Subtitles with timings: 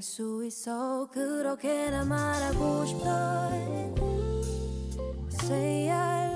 [0.00, 1.06] 알 수 있어.
[1.12, 3.50] 그렇게나 말하고 싶어.
[5.42, 6.29] Say I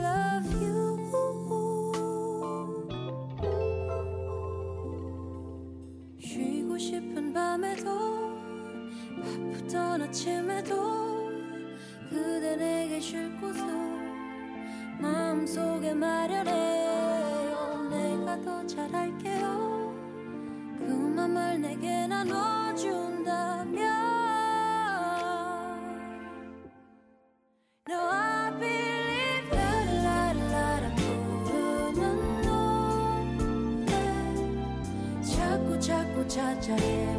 [36.35, 37.14] cha cha yeah.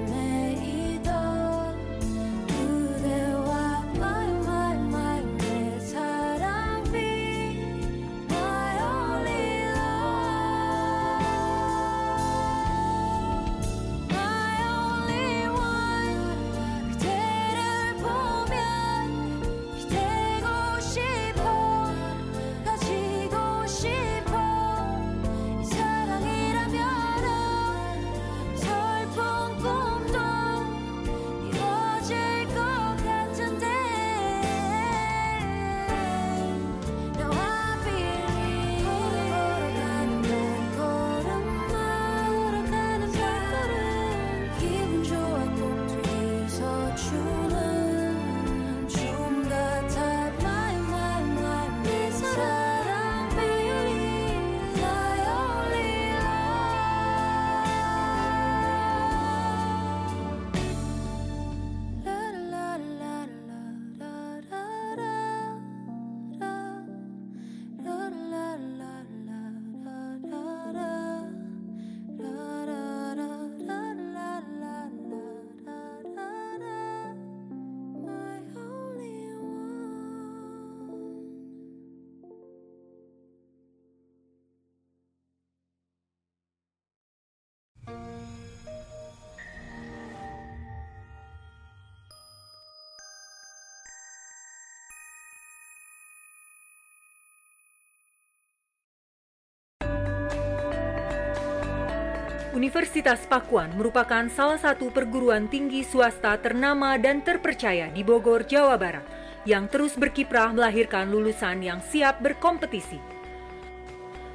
[102.55, 109.03] Universitas Pakuan merupakan salah satu perguruan tinggi swasta ternama dan terpercaya di Bogor, Jawa Barat,
[109.43, 112.95] yang terus berkiprah melahirkan lulusan yang siap berkompetisi.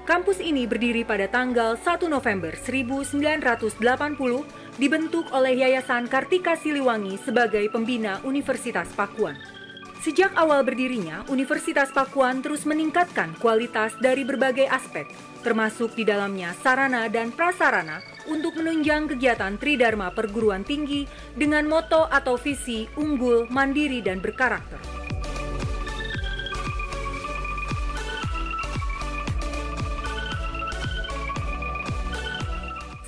[0.05, 3.81] Kampus ini berdiri pada tanggal 1 November 1980,
[4.77, 9.41] dibentuk oleh Yayasan Kartika Siliwangi sebagai pembina Universitas Pakuan.
[10.05, 15.09] Sejak awal berdirinya, Universitas Pakuan terus meningkatkan kualitas dari berbagai aspek,
[15.41, 21.05] termasuk di dalamnya sarana dan prasarana untuk menunjang kegiatan Tridharma perguruan tinggi
[21.35, 24.79] dengan moto atau visi unggul, mandiri, dan berkarakter.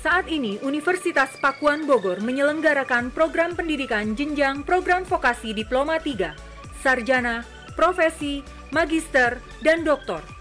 [0.03, 6.35] Saat ini, Universitas Pakuan Bogor menyelenggarakan program pendidikan jenjang program vokasi Diploma 3,
[6.83, 7.47] Sarjana,
[7.79, 8.43] Profesi,
[8.75, 10.32] Magister, dan Doktor.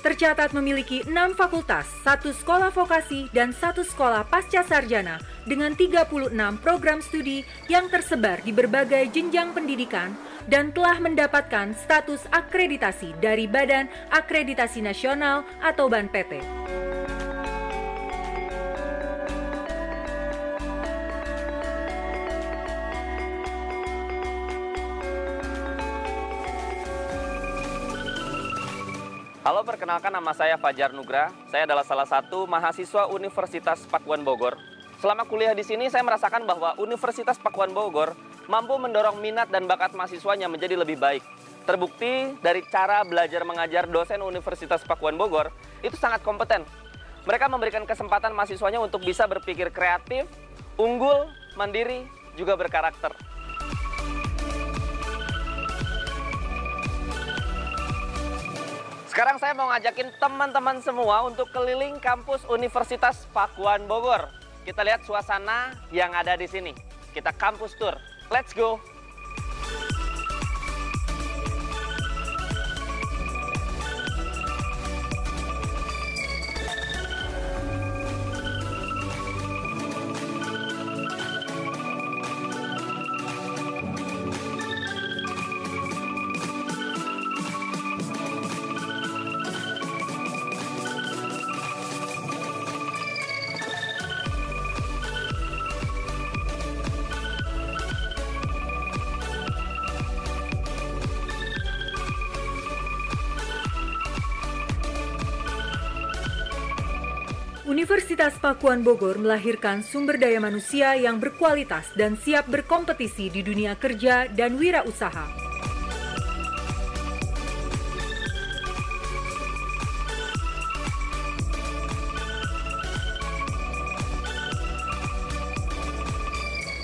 [0.00, 6.32] Tercatat memiliki enam fakultas, satu sekolah vokasi, dan satu sekolah pasca sarjana dengan 36
[6.64, 10.16] program studi yang tersebar di berbagai jenjang pendidikan
[10.48, 16.40] dan telah mendapatkan status akreditasi dari Badan Akreditasi Nasional atau BANPT.
[29.50, 31.26] Halo, perkenalkan nama saya Fajar Nugra.
[31.50, 34.54] Saya adalah salah satu mahasiswa Universitas Pakuan Bogor.
[35.02, 38.14] Selama kuliah di sini, saya merasakan bahwa Universitas Pakuan Bogor
[38.46, 41.26] mampu mendorong minat dan bakat mahasiswanya menjadi lebih baik.
[41.66, 45.50] Terbukti dari cara belajar mengajar dosen Universitas Pakuan Bogor
[45.82, 46.62] itu sangat kompeten.
[47.26, 50.30] Mereka memberikan kesempatan mahasiswanya untuk bisa berpikir kreatif,
[50.78, 51.26] unggul,
[51.58, 52.06] mandiri,
[52.38, 53.18] juga berkarakter.
[59.20, 64.32] Sekarang saya mau ngajakin teman-teman semua untuk keliling kampus Universitas Pakuan Bogor.
[64.64, 66.72] Kita lihat suasana yang ada di sini.
[67.12, 68.00] Kita kampus tour.
[68.32, 68.80] Let's go!
[108.20, 114.28] Universitas Pakuan Bogor melahirkan sumber daya manusia yang berkualitas dan siap berkompetisi di dunia kerja
[114.28, 115.24] dan wirausaha.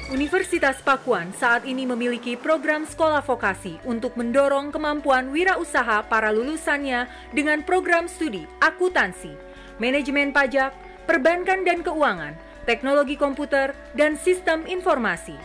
[0.09, 7.05] Universitas Pakuan saat ini memiliki program sekolah vokasi untuk mendorong kemampuan wirausaha para lulusannya
[7.37, 9.37] dengan program studi akuntansi,
[9.77, 12.35] manajemen pajak, perbankan dan keuangan,
[12.67, 15.39] teknologi komputer, dan sistem informasi.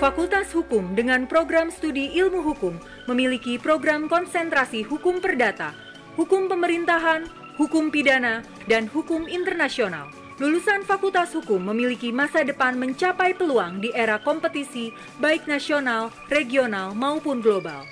[0.00, 5.76] Fakultas Hukum dengan program studi ilmu hukum memiliki program konsentrasi hukum perdata,
[6.16, 7.28] hukum pemerintahan,
[7.60, 10.08] hukum pidana, dan hukum internasional.
[10.40, 14.88] Lulusan Fakultas Hukum memiliki masa depan mencapai peluang di era kompetisi
[15.20, 17.84] baik nasional, regional, maupun global.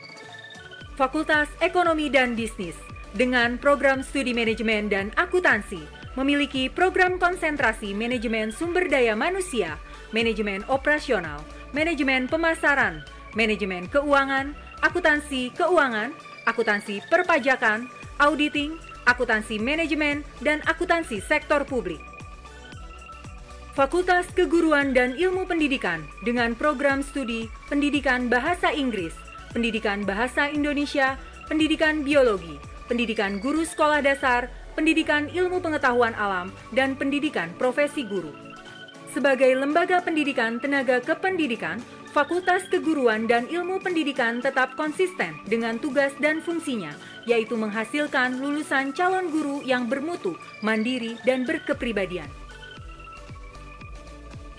[0.97, 2.88] Fakultas Ekonomi dan Bisnis
[3.19, 5.83] dengan program studi manajemen dan akuntansi
[6.15, 9.75] memiliki program konsentrasi manajemen sumber daya manusia,
[10.15, 11.43] manajemen operasional,
[11.75, 13.03] manajemen pemasaran,
[13.35, 14.55] manajemen keuangan,
[14.87, 16.15] akuntansi keuangan,
[16.47, 17.91] akuntansi perpajakan,
[18.23, 22.01] auditing, akuntansi manajemen, dan akuntansi sektor publik.
[23.79, 29.15] Fakultas Keguruan dan Ilmu Pendidikan dengan program studi Pendidikan Bahasa Inggris,
[29.55, 31.15] Pendidikan Bahasa Indonesia,
[31.47, 38.33] Pendidikan Biologi, Pendidikan Guru Sekolah Dasar, Pendidikan Ilmu Pengetahuan Alam, dan Pendidikan Profesi Guru.
[39.13, 41.85] Sebagai lembaga pendidikan tenaga kependidikan,
[42.17, 46.97] Fakultas Keguruan dan Ilmu Pendidikan tetap konsisten dengan tugas dan fungsinya,
[47.29, 50.33] yaitu menghasilkan lulusan calon guru yang bermutu,
[50.65, 52.29] mandiri, dan berkepribadian.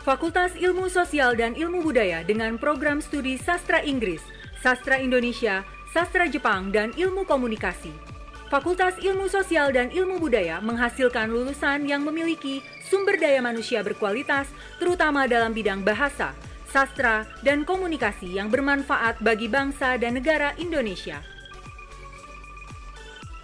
[0.05, 4.21] Fakultas Ilmu Sosial dan Ilmu Budaya dengan program studi Sastra Inggris,
[4.61, 5.61] Sastra Indonesia,
[5.93, 8.08] Sastra Jepang, dan Ilmu Komunikasi.
[8.49, 14.49] Fakultas Ilmu Sosial dan Ilmu Budaya menghasilkan lulusan yang memiliki sumber daya manusia berkualitas,
[14.81, 16.33] terutama dalam bidang bahasa,
[16.65, 21.21] sastra, dan komunikasi yang bermanfaat bagi bangsa dan negara Indonesia.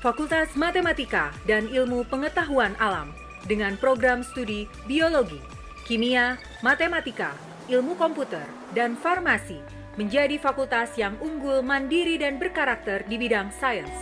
[0.01, 3.13] Fakultas Matematika dan Ilmu Pengetahuan Alam
[3.45, 5.37] dengan program studi Biologi,
[5.85, 7.37] Kimia, Matematika,
[7.69, 9.61] Ilmu Komputer, dan Farmasi
[10.01, 13.93] menjadi fakultas yang unggul, mandiri, dan berkarakter di bidang sains.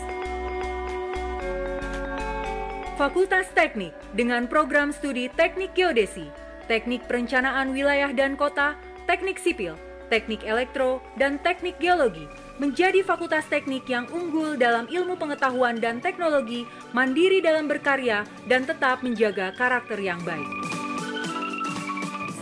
[2.93, 6.29] Fakultas Teknik dengan program studi Teknik Geodesi,
[6.69, 8.77] Teknik Perencanaan Wilayah dan Kota,
[9.09, 9.73] Teknik Sipil,
[10.13, 12.29] Teknik Elektro, dan Teknik Geologi
[12.61, 19.01] menjadi fakultas teknik yang unggul dalam ilmu pengetahuan dan teknologi, mandiri dalam berkarya, dan tetap
[19.01, 20.45] menjaga karakter yang baik.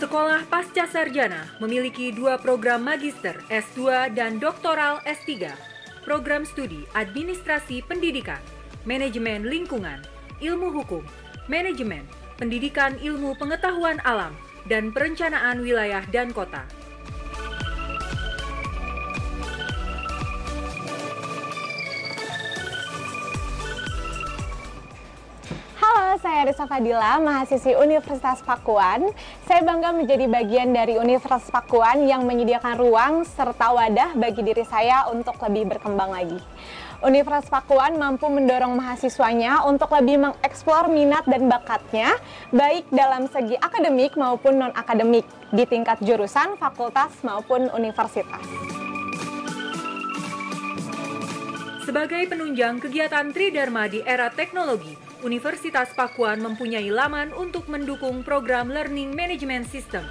[0.04, 5.48] Sekolah Pasca Sarjana memiliki dua program magister S2 dan doktoral S3,
[6.04, 8.44] program studi administrasi pendidikan,
[8.84, 10.04] manajemen lingkungan,
[10.42, 11.06] ilmu hukum,
[11.46, 12.02] manajemen,
[12.42, 14.34] pendidikan ilmu pengetahuan alam,
[14.66, 16.66] dan perencanaan wilayah dan kota.
[25.78, 29.14] Halo, saya Risa Fadila, mahasiswi Universitas Pakuan.
[29.46, 35.06] Saya bangga menjadi bagian dari Universitas Pakuan yang menyediakan ruang serta wadah bagi diri saya
[35.14, 36.42] untuk lebih berkembang lagi.
[37.02, 42.14] Universitas Pakuan mampu mendorong mahasiswanya untuk lebih mengeksplor minat dan bakatnya,
[42.54, 48.46] baik dalam segi akademik maupun non-akademik, di tingkat jurusan, fakultas, maupun universitas.
[51.82, 54.94] Sebagai penunjang kegiatan Tridharma di era teknologi,
[55.26, 60.06] Universitas Pakuan mempunyai laman untuk mendukung program Learning Management System.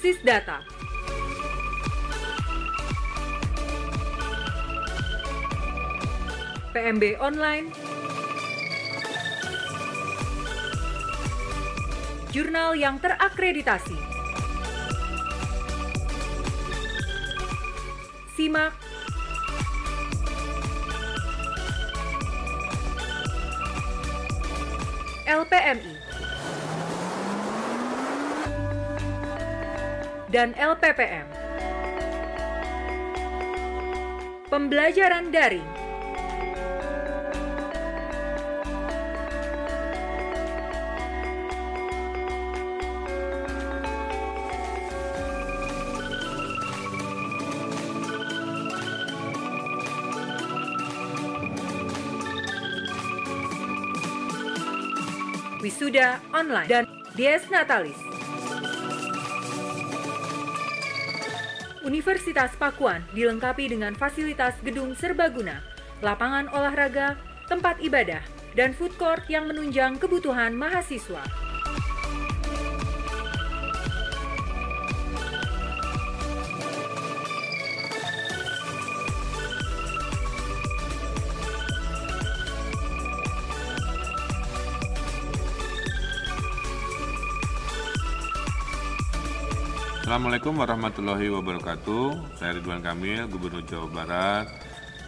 [0.00, 0.75] Sisdata
[6.76, 7.72] PMB Online.
[12.36, 13.96] Jurnal yang terakreditasi.
[18.36, 18.76] Simak.
[25.24, 25.96] LPMI
[30.28, 31.24] dan LPPM.
[34.52, 35.85] Pembelajaran daring
[55.86, 56.82] wisuda online dan
[57.14, 57.94] Dies Natalis.
[61.86, 65.62] Universitas Pakuan dilengkapi dengan fasilitas gedung serbaguna,
[66.02, 67.14] lapangan olahraga,
[67.46, 68.18] tempat ibadah,
[68.58, 71.45] dan food court yang menunjang kebutuhan mahasiswa.
[90.16, 92.40] Assalamualaikum warahmatullahi wabarakatuh.
[92.40, 94.48] Saya Ridwan Kamil, Gubernur Jawa Barat,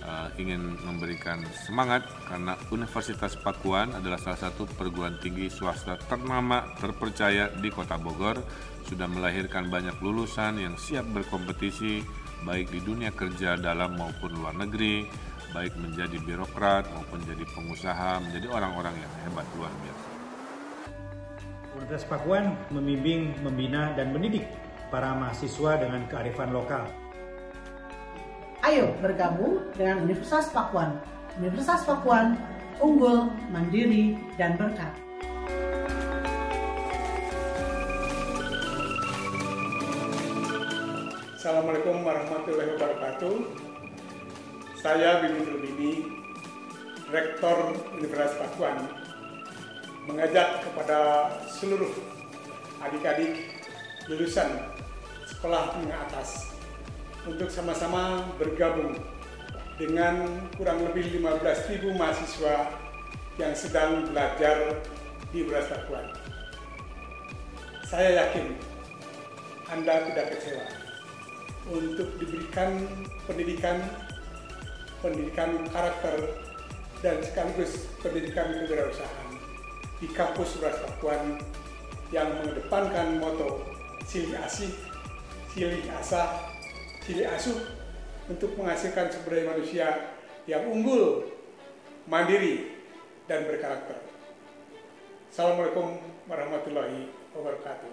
[0.05, 7.49] uh, ingin memberikan semangat karena Universitas Pakuan adalah salah satu perguruan tinggi swasta ternama terpercaya
[7.57, 8.37] di Kota Bogor,
[8.85, 12.05] sudah melahirkan banyak lulusan yang siap berkompetisi
[12.45, 15.09] baik di dunia kerja dalam maupun luar negeri,
[15.57, 20.07] baik menjadi birokrat maupun jadi pengusaha, menjadi orang-orang yang hebat luar biasa.
[21.81, 26.85] Universitas Pakuan membimbing, membina, dan mendidik para mahasiswa dengan kearifan lokal.
[28.65, 30.99] Ayo bergabung dengan Universitas Pakuan.
[31.39, 32.35] Universitas Pakuan
[32.83, 34.91] unggul, mandiri, dan berkat.
[41.39, 43.37] Assalamualaikum warahmatullahi wabarakatuh.
[44.79, 45.93] Saya Bibi Rubini,
[47.11, 48.85] Rektor Universitas Pakuan,
[50.07, 51.91] mengajak kepada seluruh
[52.79, 53.59] adik-adik
[54.07, 54.68] lulusan
[55.39, 56.51] sekolah menengah atas
[57.23, 58.99] untuk sama-sama bergabung
[59.79, 60.27] dengan
[60.59, 62.75] kurang lebih 15.000 mahasiswa
[63.39, 64.83] yang sedang belajar
[65.31, 66.11] di Pakuan.
[67.87, 68.59] Saya yakin
[69.71, 70.67] Anda tidak kecewa
[71.71, 72.91] untuk diberikan
[73.31, 73.79] pendidikan
[74.99, 76.35] pendidikan karakter
[76.99, 79.31] dan sekaligus pendidikan kewirausahaan
[80.03, 81.39] di kampus Pakuan
[82.11, 83.63] yang mengedepankan moto
[84.09, 84.73] silih asih,
[85.59, 86.55] silih asah,
[87.03, 87.59] silih asuh
[88.31, 90.15] untuk menghasilkan sumber daya manusia
[90.47, 91.35] yang unggul,
[92.07, 92.79] mandiri,
[93.27, 93.99] dan berkarakter.
[95.35, 95.99] Assalamualaikum
[96.31, 97.91] warahmatullahi wabarakatuh.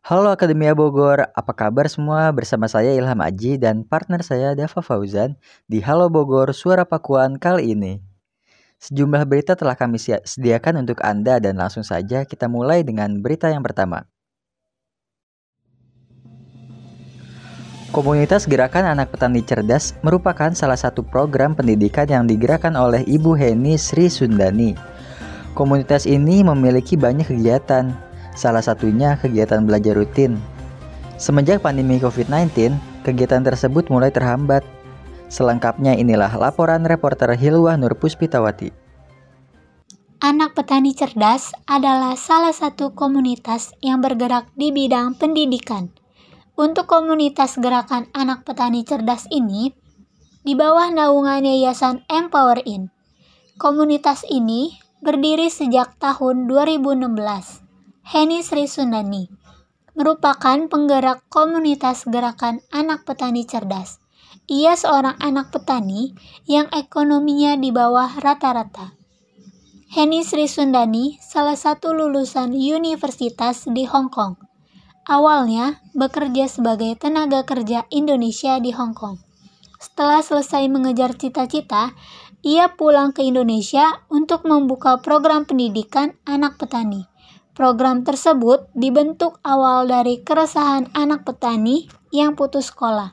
[0.00, 2.32] Halo Akademia Bogor, apa kabar semua?
[2.32, 5.36] Bersama saya Ilham Aji dan partner saya Dava Fauzan
[5.68, 8.00] di Halo Bogor Suara Pakuan kali ini.
[8.80, 13.60] Sejumlah berita telah kami sediakan untuk Anda dan langsung saja kita mulai dengan berita yang
[13.60, 14.08] pertama.
[17.92, 23.76] Komunitas Gerakan Anak Petani Cerdas merupakan salah satu program pendidikan yang digerakkan oleh Ibu Heni
[23.76, 24.72] Sri Sundani.
[25.52, 27.92] Komunitas ini memiliki banyak kegiatan,
[28.40, 30.40] salah satunya kegiatan belajar rutin.
[31.20, 32.72] Semenjak pandemi COVID-19,
[33.04, 34.64] kegiatan tersebut mulai terhambat.
[35.28, 38.72] Selengkapnya inilah laporan reporter Hilwah Nur Puspitawati.
[40.24, 45.92] Anak Petani Cerdas adalah salah satu komunitas yang bergerak di bidang pendidikan.
[46.56, 49.72] Untuk komunitas gerakan anak petani cerdas ini,
[50.44, 52.92] di bawah naungan Yayasan Empower In.
[53.56, 57.59] Komunitas ini berdiri sejak tahun 2016
[58.10, 59.30] Heni Sri Sundani,
[59.94, 64.02] merupakan penggerak komunitas gerakan anak petani cerdas.
[64.50, 68.98] Ia seorang anak petani yang ekonominya di bawah rata-rata.
[69.94, 74.42] Heni Sri Sundani salah satu lulusan universitas di Hong Kong.
[75.06, 79.22] Awalnya bekerja sebagai tenaga kerja Indonesia di Hong Kong.
[79.78, 81.94] Setelah selesai mengejar cita-cita,
[82.42, 87.09] ia pulang ke Indonesia untuk membuka program pendidikan anak petani.
[87.60, 93.12] Program tersebut dibentuk awal dari keresahan anak petani yang putus sekolah.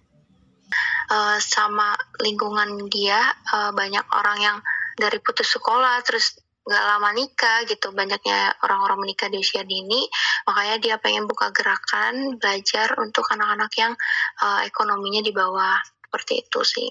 [1.11, 3.19] Uh, sama lingkungan dia
[3.51, 4.57] uh, banyak orang yang
[4.95, 10.07] dari putus sekolah terus nggak lama nikah gitu banyaknya orang-orang menikah di usia dini
[10.47, 13.99] makanya dia pengen buka gerakan belajar untuk anak-anak yang
[14.39, 15.75] uh, ekonominya di bawah
[16.07, 16.87] seperti itu sih.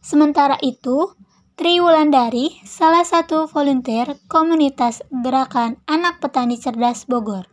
[0.00, 1.12] Sementara itu
[1.56, 7.48] Tri Wulandari, salah satu volunteer komunitas Gerakan Anak Petani Cerdas Bogor.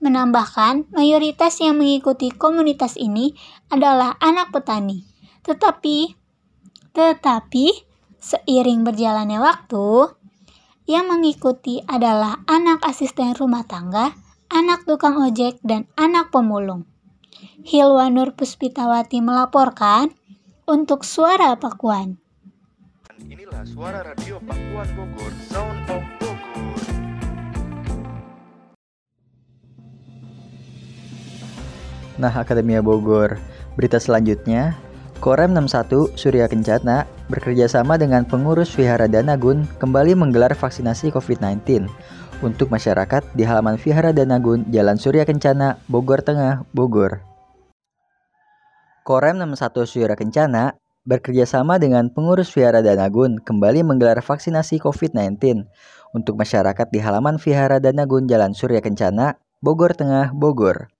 [0.00, 3.36] Menambahkan, mayoritas yang mengikuti komunitas ini
[3.68, 5.04] adalah anak petani.
[5.44, 6.16] Tetapi,
[6.96, 7.66] tetapi
[8.16, 10.16] seiring berjalannya waktu,
[10.88, 14.16] yang mengikuti adalah anak asisten rumah tangga,
[14.48, 16.88] anak tukang ojek, dan anak pemulung.
[17.68, 20.16] Hilwanur Puspitawati melaporkan
[20.64, 22.24] untuk Suara Pakuan.
[23.26, 26.78] Inilah suara radio Pakuan Bogor, Sound of Bogor.
[32.22, 33.34] Nah, Akademia Bogor.
[33.74, 34.78] Berita selanjutnya,
[35.18, 41.90] Korem 61 Surya Kencana bekerjasama dengan pengurus Vihara Danagun kembali menggelar vaksinasi COVID-19
[42.46, 47.26] untuk masyarakat di halaman Vihara Danagun, Jalan Surya Kencana, Bogor Tengah, Bogor.
[49.02, 55.64] Korem 61 Surya Kencana bekerjasama dengan pengurus Vihara Danagun kembali menggelar vaksinasi COVID-19
[56.10, 60.90] untuk masyarakat di halaman Vihara Danagun Jalan Surya Kencana, Bogor Tengah, Bogor.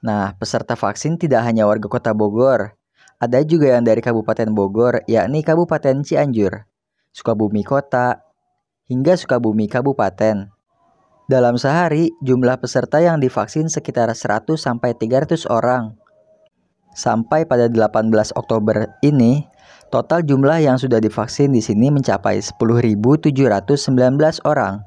[0.00, 2.72] Nah, peserta vaksin tidak hanya warga kota Bogor,
[3.20, 6.68] ada juga yang dari Kabupaten Bogor, yakni Kabupaten Cianjur,
[7.12, 8.20] Sukabumi Kota,
[8.88, 10.52] hingga Sukabumi Kabupaten.
[11.24, 15.96] Dalam sehari, jumlah peserta yang divaksin sekitar 100 300 orang.
[16.94, 19.42] Sampai pada 18 Oktober ini,
[19.90, 23.34] total jumlah yang sudah divaksin di sini mencapai 10.719
[24.46, 24.86] orang.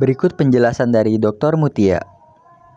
[0.00, 1.60] Berikut penjelasan dari Dr.
[1.60, 2.00] Mutia.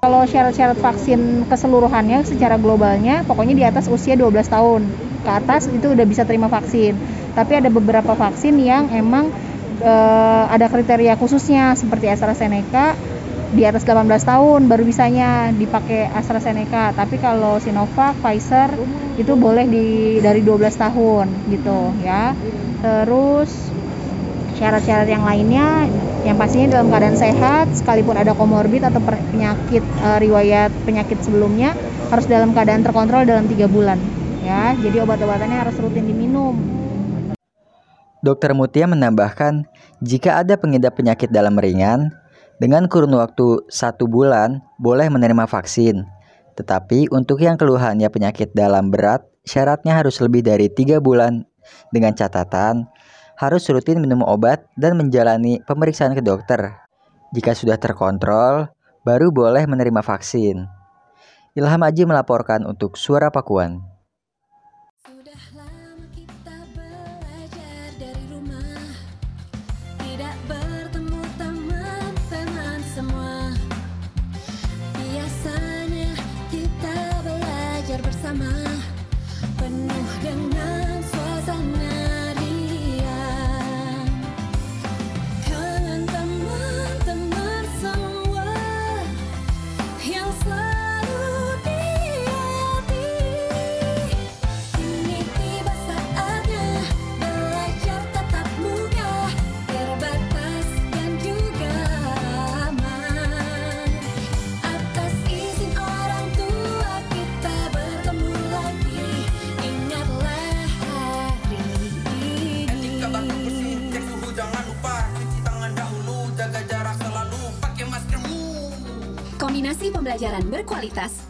[0.03, 4.83] Kalau syarat-syarat vaksin keseluruhannya secara globalnya pokoknya di atas usia 12 tahun
[5.23, 6.99] ke atas itu udah bisa terima vaksin.
[7.31, 9.31] Tapi ada beberapa vaksin yang emang
[9.79, 9.93] e,
[10.51, 12.99] ada kriteria khususnya seperti AstraZeneca
[13.53, 16.97] di atas 18 tahun baru bisanya dipakai AstraZeneca.
[16.97, 18.73] Tapi kalau Sinovac, Pfizer
[19.15, 22.33] itu boleh di dari 12 tahun gitu ya.
[22.81, 23.49] Terus
[24.57, 25.85] syarat-syarat yang lainnya
[26.25, 31.75] yang pastinya dalam keadaan sehat sekalipun ada komorbid atau penyakit e, riwayat penyakit sebelumnya
[32.07, 33.99] harus dalam keadaan terkontrol dalam tiga bulan
[34.41, 34.73] ya.
[34.81, 36.57] Jadi obat-obatannya harus rutin diminum.
[38.23, 39.67] Dokter Mutia menambahkan,
[39.99, 42.15] jika ada pengidap penyakit dalam ringan,
[42.61, 46.05] dengan kurun waktu satu bulan, boleh menerima vaksin.
[46.53, 51.45] Tetapi untuk yang keluhannya penyakit dalam berat, syaratnya harus lebih dari tiga bulan
[51.89, 52.85] dengan catatan
[53.37, 56.79] harus rutin minum obat dan menjalani pemeriksaan ke dokter.
[57.33, 58.69] Jika sudah terkontrol,
[59.01, 60.63] baru boleh menerima vaksin.
[61.53, 63.92] Ilham Aji melaporkan untuk Suara Pakuan.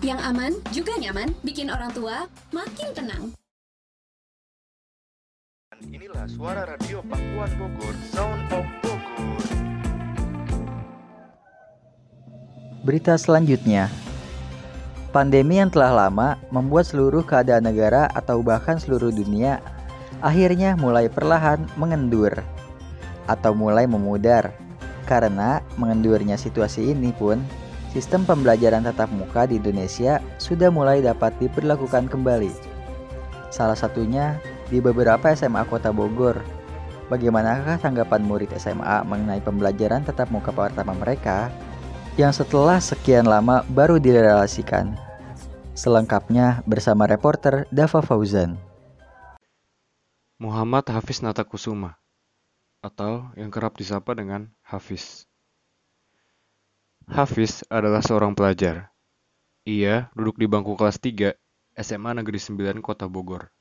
[0.03, 3.23] Yang aman juga nyaman, bikin orang tua makin tenang.
[5.83, 9.43] Inilah suara radio Pakuan Bogor, Sound of Bogor.
[12.83, 13.88] Berita selanjutnya,
[15.15, 19.63] pandemi yang telah lama membuat seluruh keadaan negara atau bahkan seluruh dunia
[20.23, 22.31] akhirnya mulai perlahan mengendur
[23.27, 24.55] atau mulai memudar.
[25.03, 27.43] Karena mengendurnya situasi ini pun,
[27.93, 32.49] sistem pembelajaran tatap muka di Indonesia sudah mulai dapat diperlakukan kembali.
[33.53, 34.41] Salah satunya
[34.73, 36.41] di beberapa SMA Kota Bogor.
[37.13, 41.53] Bagaimanakah tanggapan murid SMA mengenai pembelajaran tatap muka pertama mereka
[42.17, 44.97] yang setelah sekian lama baru direlasikan.
[45.77, 48.58] Selengkapnya bersama reporter Dava Fauzan.
[50.41, 52.01] Muhammad Hafiz Natakusuma
[52.82, 55.29] atau yang kerap disapa dengan Hafiz.
[57.03, 58.87] Hafiz adalah seorang pelajar.
[59.67, 61.35] Ia duduk di bangku kelas 3
[61.75, 63.51] SMA Negeri 9 Kota Bogor.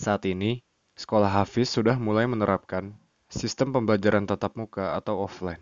[0.00, 0.64] Saat ini,
[0.96, 2.96] sekolah Hafiz sudah mulai menerapkan
[3.28, 5.60] sistem pembelajaran tatap muka atau offline.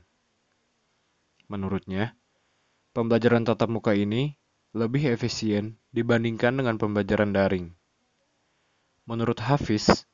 [1.51, 2.15] Menurutnya,
[2.95, 4.39] pembelajaran tatap muka ini
[4.71, 7.75] lebih efisien dibandingkan dengan pembelajaran daring.
[9.11, 10.07] Menurut Hafiz,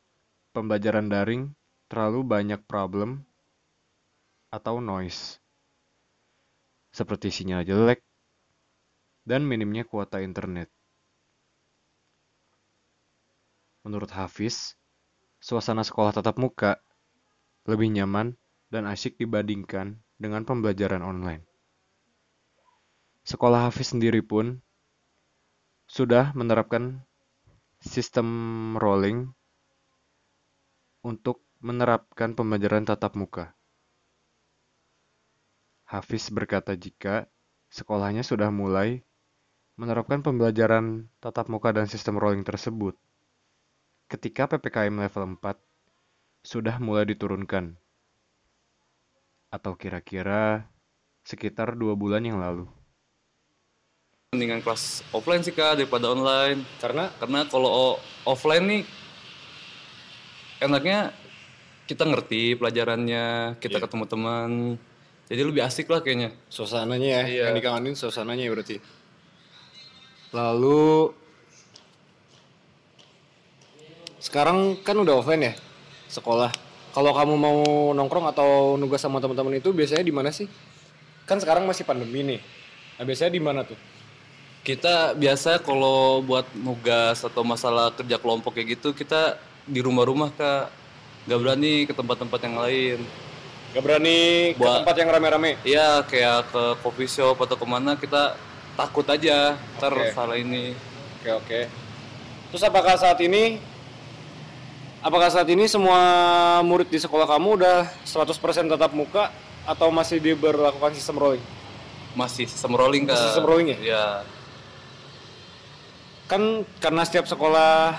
[0.57, 1.53] pembelajaran daring
[1.93, 3.29] terlalu banyak problem
[4.49, 5.37] atau noise,
[6.99, 8.03] seperti sinyal jelek
[9.23, 10.67] dan minimnya kuota internet.
[13.87, 14.75] Menurut Hafiz,
[15.39, 16.83] suasana sekolah tatap muka
[17.71, 18.35] lebih nyaman
[18.67, 21.47] dan asyik dibandingkan dengan pembelajaran online.
[23.23, 24.59] Sekolah Hafiz sendiri pun
[25.87, 26.99] sudah menerapkan
[27.79, 28.27] sistem
[28.75, 29.31] rolling
[31.07, 33.58] untuk menerapkan pembelajaran tatap muka.
[35.89, 37.25] Hafiz berkata jika
[37.73, 39.01] sekolahnya sudah mulai
[39.81, 42.93] menerapkan pembelajaran tatap muka dan sistem rolling tersebut
[44.13, 45.57] ketika PPKM level 4
[46.45, 47.73] sudah mulai diturunkan
[49.49, 50.69] atau kira-kira
[51.25, 52.69] sekitar dua bulan yang lalu.
[54.33, 56.65] Mendingan kelas offline sih kak daripada online.
[56.81, 57.97] Karena karena kalau
[58.29, 58.83] offline nih
[60.61, 61.17] enaknya
[61.89, 63.85] kita ngerti pelajarannya, kita yeah.
[63.89, 64.51] ketemu teman.
[65.29, 66.33] Jadi lebih asik lah kayaknya.
[66.49, 67.43] Suasananya ya, iya.
[67.53, 68.77] yang dikangenin suasananya ya berarti.
[70.33, 71.13] Lalu
[74.19, 75.55] sekarang kan udah offline ya
[76.11, 76.51] sekolah
[76.91, 77.59] kalau kamu mau
[77.95, 80.51] nongkrong atau nugas sama teman-teman itu biasanya di mana sih?
[81.29, 82.41] Kan sekarang masih pandemi nih.
[82.99, 83.79] Nah, biasanya di mana tuh?
[84.65, 89.39] Kita biasa kalau buat nugas atau masalah kerja kelompok kayak gitu kita
[89.69, 90.67] di rumah-rumah kak
[91.29, 92.99] Gak berani ke tempat-tempat yang lain.
[93.77, 95.51] Gak berani ke buat, tempat yang rame-rame?
[95.67, 98.39] Iya kayak ke coffee shop atau ke mana kita
[98.79, 100.15] takut aja ntar okay.
[100.17, 100.73] salah ini.
[100.73, 101.47] Oke okay, oke.
[101.47, 101.65] Okay.
[102.49, 103.61] Terus apakah saat ini
[104.99, 106.01] Apakah saat ini semua
[106.67, 108.35] murid di sekolah kamu udah 100%
[108.67, 109.31] tatap muka
[109.63, 111.45] atau masih diberlakukan sistem rolling?
[112.19, 113.15] Masih sistem rolling kan?
[113.15, 113.79] Sistem rolling ya?
[113.79, 114.07] Iya.
[116.27, 117.95] Kan karena setiap sekolah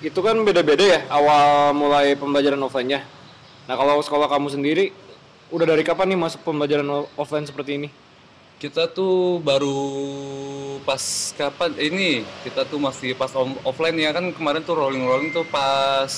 [0.00, 3.04] itu kan beda-beda ya awal mulai pembelajaran offline-nya.
[3.68, 4.96] Nah kalau sekolah kamu sendiri
[5.48, 7.88] udah dari kapan nih masuk pembelajaran offline seperti ini?
[8.58, 9.78] Kita tuh baru
[10.82, 11.00] pas
[11.38, 11.72] kapan?
[11.78, 13.30] Ini kita tuh masih pas
[13.62, 14.10] offline ya.
[14.10, 16.10] Kan kemarin tuh rolling rolling tuh pas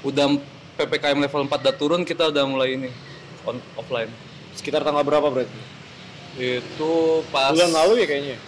[0.00, 0.40] udah
[0.80, 2.90] ppkm level 4 udah turun kita udah mulai ini
[3.44, 4.08] on, offline.
[4.56, 5.60] Sekitar tanggal berapa berarti?
[6.40, 8.38] Itu pas bulan lalu ya kayaknya?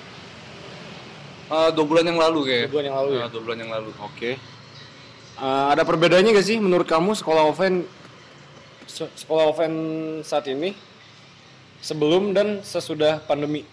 [1.52, 2.66] Uh, dua bulan yang lalu kayak.
[2.72, 3.26] Dua bulan yang lalu uh, ya?
[3.28, 3.90] dua bulan yang lalu.
[4.00, 4.08] Oke.
[4.16, 4.34] Okay.
[5.36, 7.84] uh, ada perbedaannya gak sih menurut kamu sekolah offline
[8.88, 9.78] sekolah offline
[10.26, 10.74] saat ini
[11.82, 13.66] sebelum dan sesudah pandemi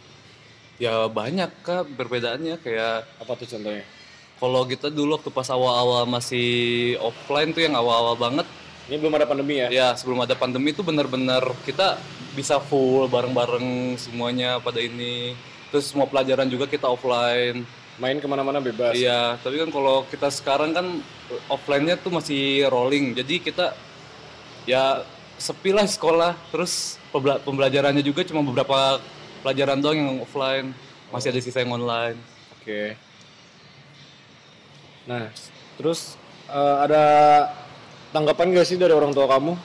[0.79, 3.85] ya banyak kak perbedaannya kayak apa tuh contohnya
[4.39, 8.47] kalau kita dulu waktu pas awal-awal masih offline tuh yang awal-awal banget.
[8.87, 9.67] Ini belum ada pandemi ya?
[9.67, 11.99] Ya sebelum ada pandemi itu benar-benar kita
[12.33, 15.35] bisa full bareng-bareng semuanya pada ini.
[15.69, 17.67] Terus semua pelajaran juga kita offline.
[17.99, 18.95] Main ke mana-mana bebas.
[18.95, 20.87] Iya, tapi kan kalau kita sekarang kan
[21.51, 23.11] offline-nya tuh masih rolling.
[23.11, 23.75] Jadi kita
[24.69, 25.01] ya
[25.41, 26.37] sepi lah sekolah.
[26.53, 29.01] Terus pembelajarannya juga cuma beberapa
[29.41, 30.69] pelajaran doang yang offline.
[31.09, 32.21] Masih ada sisa yang online.
[32.53, 32.69] Oke.
[32.69, 32.87] Okay.
[35.09, 35.25] Nah,
[35.81, 36.13] terus
[36.53, 37.03] uh, ada
[38.13, 39.57] tanggapan gak sih dari orang tua kamu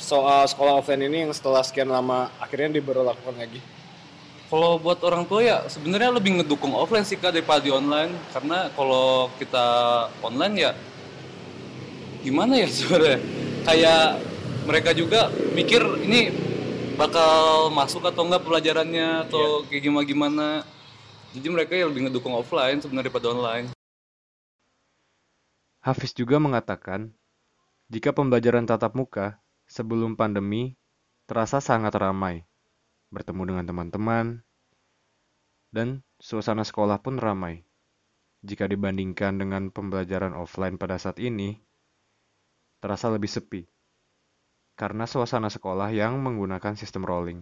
[0.00, 3.60] soal sekolah offline ini yang setelah sekian lama akhirnya diberlakukan lagi?
[4.48, 8.70] Kalau buat orang tua ya sebenarnya lebih ngedukung offline sih kak daripada di online karena
[8.72, 9.66] kalau kita
[10.22, 10.72] online ya
[12.22, 13.18] gimana ya sebenarnya
[13.64, 14.20] kayak
[14.68, 16.32] mereka juga mikir ini
[16.94, 20.48] bakal masuk atau enggak pelajarannya atau kayak gimana gimana.
[21.34, 23.66] Jadi mereka yang lebih ngedukung offline sebenarnya daripada online.
[25.82, 27.12] Hafiz juga mengatakan,
[27.90, 30.78] jika pembelajaran tatap muka sebelum pandemi
[31.26, 32.46] terasa sangat ramai,
[33.10, 34.26] bertemu dengan teman-teman,
[35.74, 37.66] dan suasana sekolah pun ramai.
[38.46, 41.58] Jika dibandingkan dengan pembelajaran offline pada saat ini,
[42.84, 43.64] terasa lebih sepi
[44.76, 47.40] karena suasana sekolah yang menggunakan sistem rolling.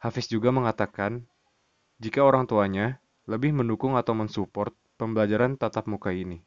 [0.00, 1.26] Hafiz juga mengatakan,
[2.00, 2.98] jika orang tuanya
[3.30, 6.42] lebih mendukung atau mensupport pembelajaran tatap muka ini.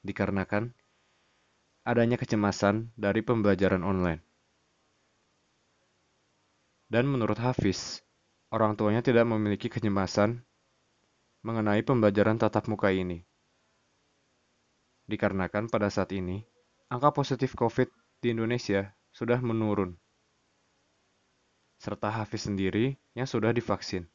[0.00, 0.72] Dikarenakan
[1.84, 4.22] adanya kecemasan dari pembelajaran online.
[6.86, 8.00] Dan menurut Hafiz,
[8.54, 10.38] orang tuanya tidak memiliki kecemasan
[11.42, 13.26] mengenai pembelajaran tatap muka ini.
[15.06, 16.42] Dikarenakan pada saat ini,
[16.90, 17.86] angka positif COVID
[18.18, 19.94] di Indonesia sudah menurun.
[21.78, 24.10] Serta Hafiz sendiri yang sudah divaksin.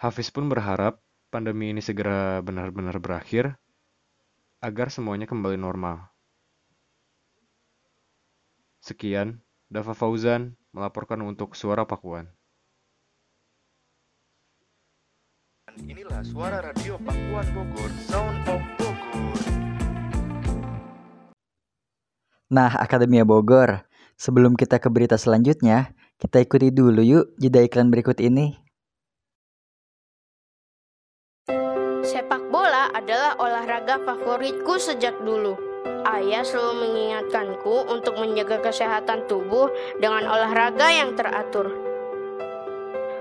[0.00, 3.60] Hafiz pun berharap pandemi ini segera benar-benar berakhir
[4.64, 6.08] agar semuanya kembali normal.
[8.80, 12.32] Sekian, Dava Fauzan melaporkan untuk Suara Pakuan.
[15.78, 19.38] Inilah suara radio Pakuan Bogor, Sound of Bogor.
[22.50, 23.86] Nah, Akademia Bogor,
[24.18, 28.58] sebelum kita ke berita selanjutnya, kita ikuti dulu yuk jeda iklan berikut ini.
[32.02, 35.54] Sepak bola adalah olahraga favoritku sejak dulu.
[36.02, 39.70] Ayah selalu mengingatkanku untuk menjaga kesehatan tubuh
[40.02, 41.89] dengan olahraga yang teratur.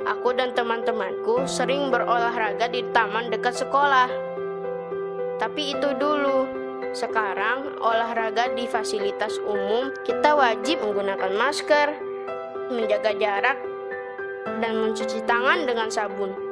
[0.07, 4.07] Aku dan teman-temanku sering berolahraga di taman dekat sekolah.
[5.39, 6.47] Tapi itu dulu.
[6.95, 11.87] Sekarang olahraga di fasilitas umum kita wajib menggunakan masker,
[12.73, 13.59] menjaga jarak,
[14.57, 16.49] dan mencuci tangan dengan sabun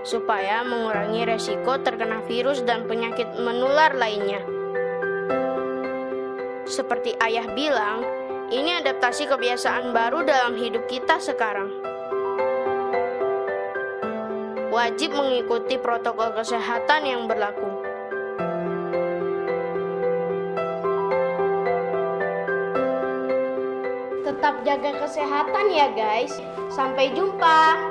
[0.00, 4.40] supaya mengurangi resiko terkena virus dan penyakit menular lainnya.
[6.64, 8.00] Seperti ayah bilang,
[8.48, 11.79] ini adaptasi kebiasaan baru dalam hidup kita sekarang.
[14.80, 17.68] Wajib mengikuti protokol kesehatan yang berlaku.
[24.24, 26.32] Tetap jaga kesehatan ya guys.
[26.72, 27.89] Sampai jumpa.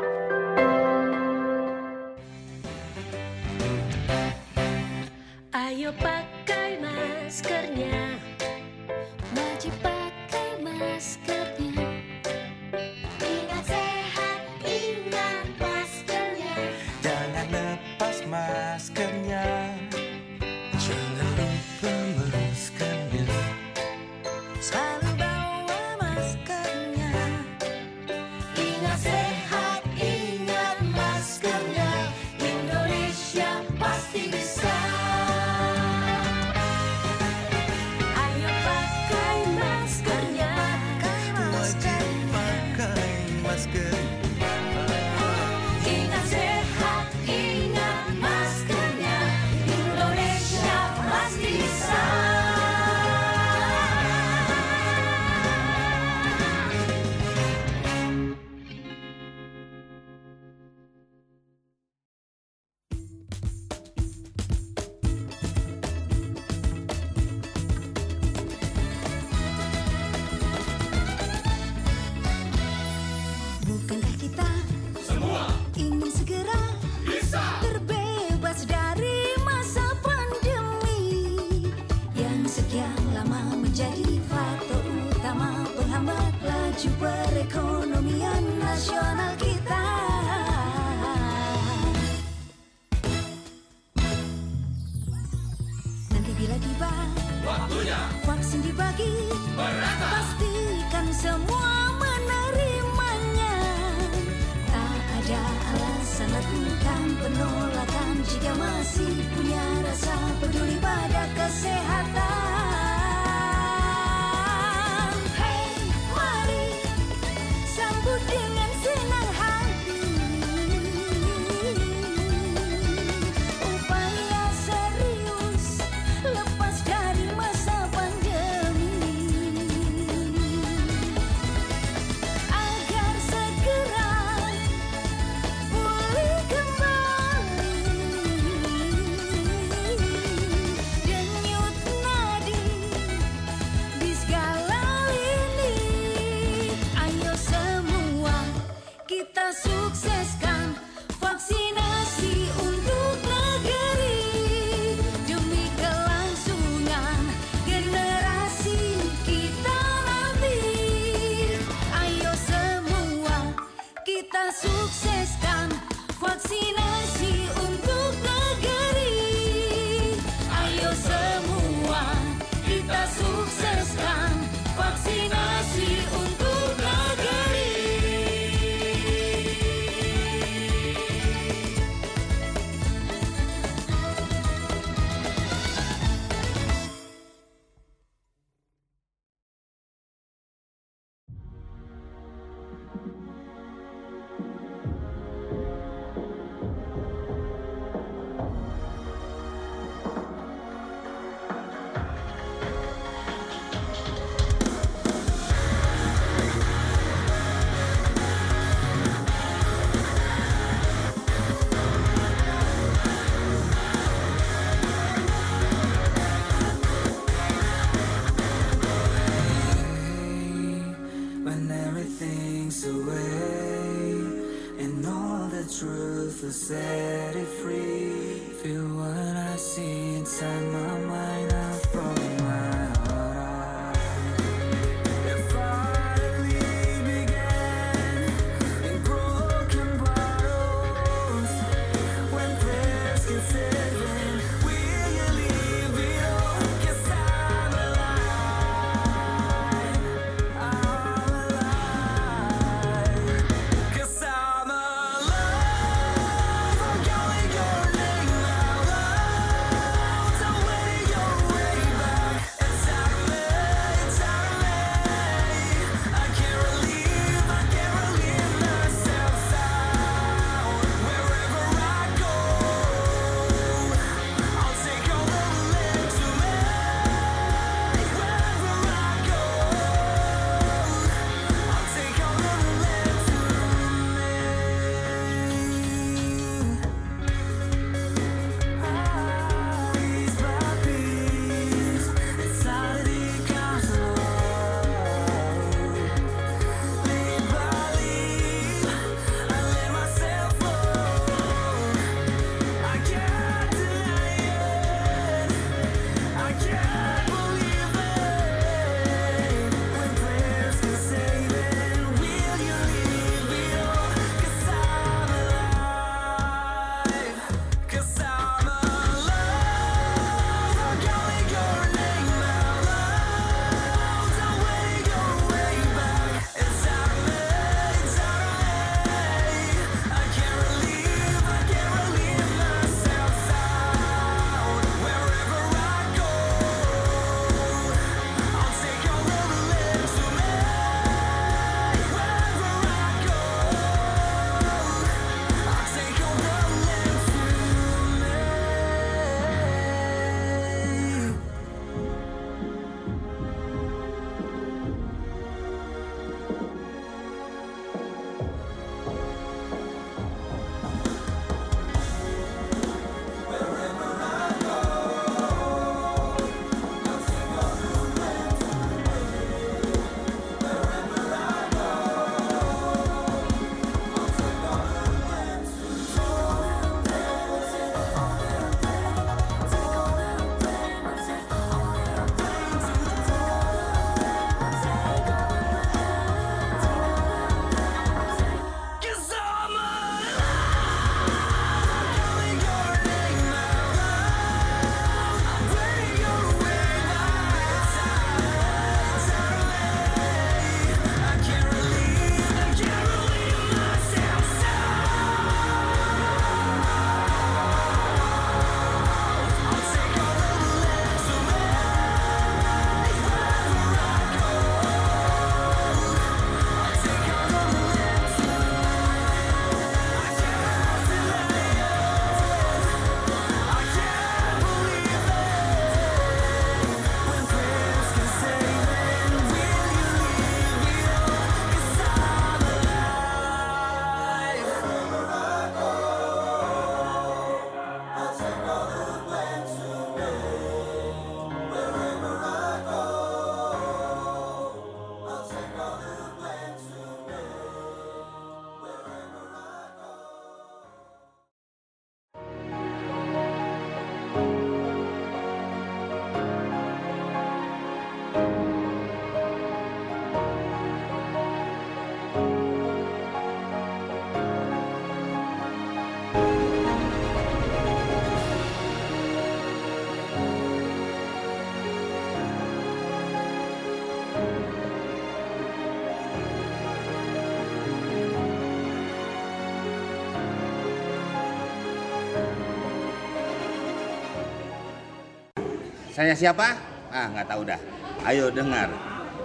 [486.19, 486.75] Saya siapa?
[487.15, 487.79] Ah, nggak tahu dah.
[488.27, 488.91] Ayo dengar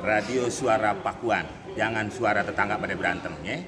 [0.03, 1.47] radio suara Pakuan.
[1.79, 3.62] Jangan suara tetangga pada berantem, ya.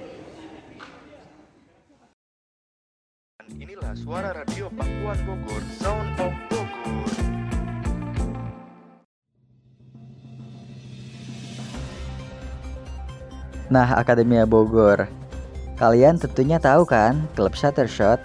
[3.46, 7.06] Inilah suara radio Pakuan Bogor, Sound of Bogor.
[13.70, 15.06] Nah, Akademia Bogor.
[15.78, 18.18] Kalian tentunya tahu kan klub Shattershot?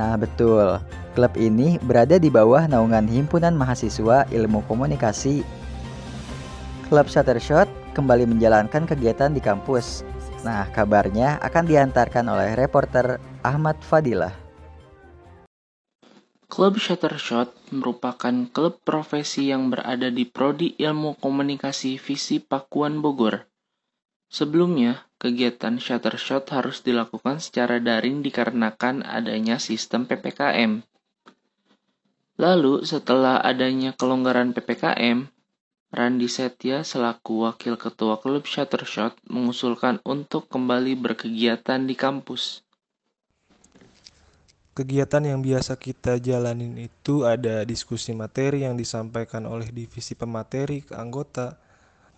[0.00, 0.80] Nah, betul.
[1.18, 5.42] Klub ini berada di bawah naungan Himpunan Mahasiswa Ilmu Komunikasi.
[6.86, 10.06] Klub Shuttershot kembali menjalankan kegiatan di kampus.
[10.46, 14.30] Nah, kabarnya akan diantarkan oleh reporter Ahmad Fadilah.
[16.46, 23.42] Klub Shuttershot merupakan klub profesi yang berada di Prodi Ilmu Komunikasi Visi Pakuan Bogor.
[24.30, 30.86] Sebelumnya, kegiatan Shuttershot harus dilakukan secara daring dikarenakan adanya sistem PPKM.
[32.38, 35.26] Lalu, setelah adanya kelonggaran PPKM,
[35.90, 42.62] Randi Setia selaku Wakil Ketua Klub Shuttershot mengusulkan untuk kembali berkegiatan di kampus.
[44.70, 50.94] Kegiatan yang biasa kita jalanin itu ada diskusi materi yang disampaikan oleh divisi pemateri ke
[50.94, 51.58] anggota,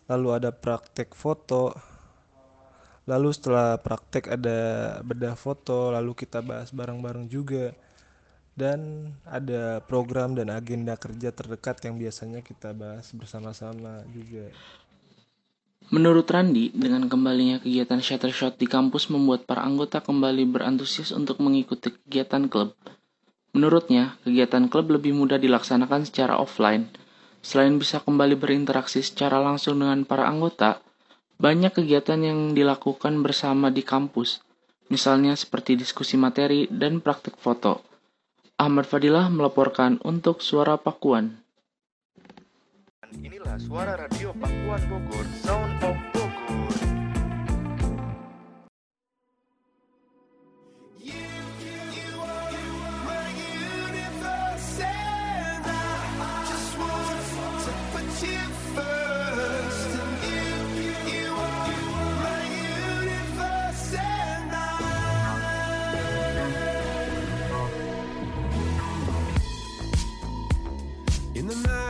[0.05, 1.73] lalu ada praktek foto,
[3.09, 4.59] lalu setelah praktek ada
[5.01, 7.73] bedah foto, lalu kita bahas bareng-bareng juga,
[8.61, 14.53] dan ada program dan agenda kerja terdekat yang biasanya kita bahas bersama-sama juga.
[15.89, 21.91] Menurut Randi, dengan kembalinya kegiatan Shuttershot di kampus membuat para anggota kembali berantusias untuk mengikuti
[21.91, 22.77] kegiatan klub.
[23.57, 26.87] Menurutnya, kegiatan klub lebih mudah dilaksanakan secara offline.
[27.43, 30.79] Selain bisa kembali berinteraksi secara langsung dengan para anggota,
[31.41, 34.45] banyak kegiatan yang dilakukan bersama di kampus,
[34.93, 37.90] misalnya seperti diskusi materi dan praktik foto.
[38.61, 41.41] Ahmad Fadilah melaporkan untuk Suara Pakuan.
[43.09, 47.00] Inilah suara radio Pakuan Bogor, Sound of Bogor.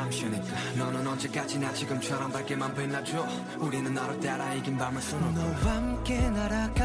[0.00, 3.26] 잠시니까 너는 언제까지나 지금처럼 밝게만 빛나줘
[3.58, 6.84] 우리는 너를 따라 이긴 밤을 수놓고 너와 함께 날아가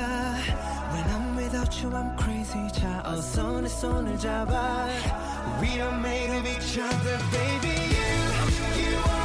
[0.92, 4.88] When I'm without you I'm crazy 자 어서 내 손을 잡아
[5.62, 9.25] We are made of each other baby You, you are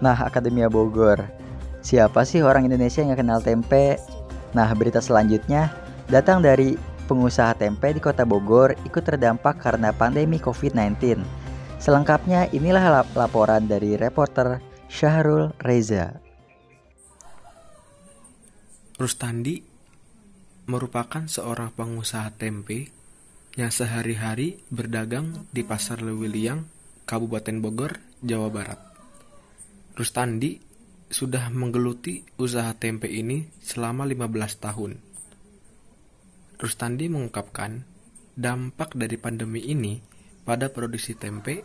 [0.00, 1.28] Nah, Akademia Bogor.
[1.80, 4.00] Siapa sih orang Indonesia yang kenal tempe?
[4.52, 5.72] Nah, berita selanjutnya
[6.08, 6.76] datang dari
[7.08, 11.20] pengusaha tempe di kota Bogor ikut terdampak karena pandemi COVID-19.
[11.80, 14.60] Selengkapnya inilah lap- laporan dari reporter
[14.92, 16.20] Syahrul Reza.
[19.00, 19.64] Rustandi
[20.68, 22.92] merupakan seorang pengusaha tempe
[23.56, 26.68] yang sehari-hari berdagang di Pasar Lewiliang,
[27.08, 28.89] Kabupaten Bogor, Jawa Barat.
[30.00, 30.56] Rustandi
[31.12, 34.96] sudah menggeluti usaha tempe ini selama 15 tahun.
[36.56, 37.84] Rustandi mengungkapkan
[38.32, 40.00] dampak dari pandemi ini
[40.48, 41.60] pada produksi tempe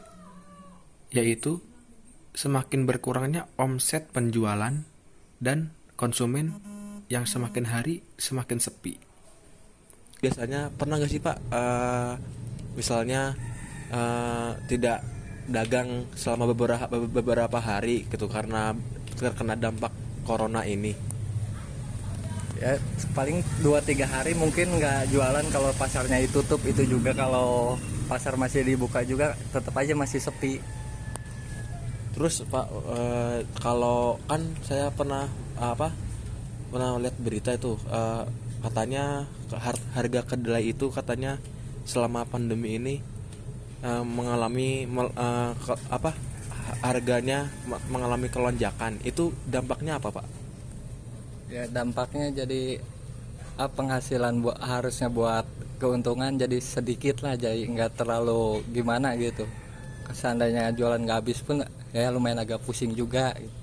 [1.16, 1.64] yaitu
[2.36, 4.84] semakin berkurangnya omset penjualan
[5.40, 6.60] dan konsumen
[7.08, 9.00] yang semakin hari semakin sepi.
[10.20, 12.14] biasanya pernah nggak sih pak eh,
[12.76, 13.32] misalnya
[13.94, 15.15] eh, tidak
[15.46, 18.74] dagang selama beberapa beberapa hari gitu karena
[19.16, 19.94] terkena dampak
[20.26, 20.94] corona ini.
[22.56, 22.80] Ya
[23.12, 26.60] paling 2-3 hari mungkin nggak jualan kalau pasarnya ditutup.
[26.66, 27.78] Itu juga kalau
[28.10, 30.64] pasar masih dibuka juga tetap aja masih sepi.
[32.16, 32.66] Terus pak
[32.96, 35.28] eh, kalau kan saya pernah
[35.60, 35.92] apa
[36.72, 38.24] pernah lihat berita itu eh,
[38.64, 39.30] katanya
[39.94, 41.38] harga kedelai itu katanya
[41.86, 42.96] selama pandemi ini
[43.84, 46.12] eh, mengalami mel- eh, ke- apa
[46.52, 49.00] ha- harganya me- mengalami kelonjakan.
[49.04, 50.28] Itu dampaknya apa pak?
[51.52, 52.80] Ya dampaknya jadi
[53.58, 55.46] ah, penghasilan buat harusnya buat
[55.80, 59.48] keuntungan jadi sedikit lah jadi nggak terlalu gimana gitu.
[60.12, 63.54] Seandainya jualan nggak habis pun ya lumayan agak pusing juga gitu.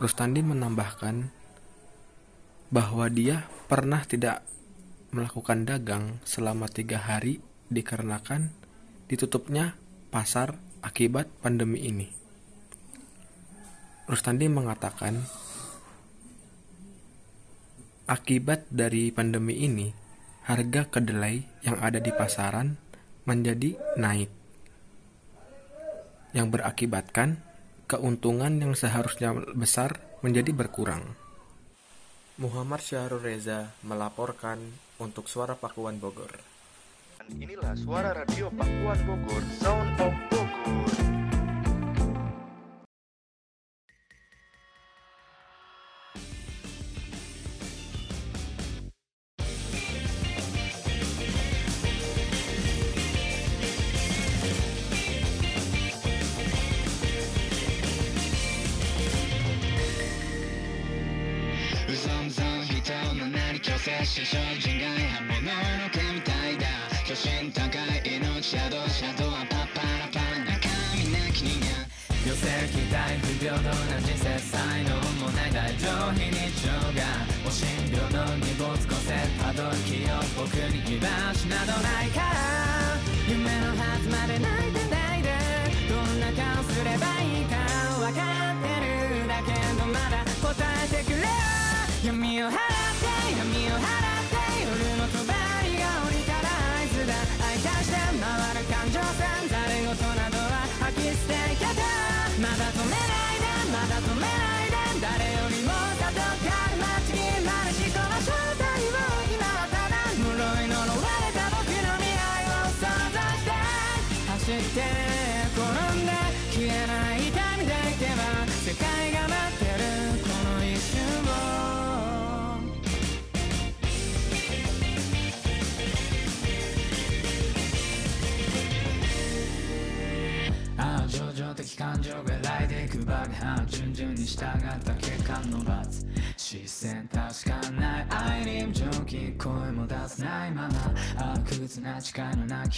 [0.00, 1.30] Rustandi menambahkan
[2.74, 4.42] bahwa dia pernah tidak
[5.14, 7.38] melakukan dagang selama tiga hari
[7.70, 8.50] dikarenakan
[9.14, 9.78] ditutupnya
[10.10, 12.10] pasar akibat pandemi ini.
[14.10, 15.22] Rustandi mengatakan
[18.10, 19.88] akibat dari pandemi ini
[20.44, 22.76] harga kedelai yang ada di pasaran
[23.24, 24.28] menjadi naik
[26.34, 27.38] yang berakibatkan
[27.86, 31.14] keuntungan yang seharusnya besar menjadi berkurang.
[32.42, 34.58] Muhammad Syahrul Reza melaporkan
[34.98, 36.53] untuk Suara Pakuan Bogor.
[37.32, 40.33] Inilah suara radio Pakuan Bogor, Sound of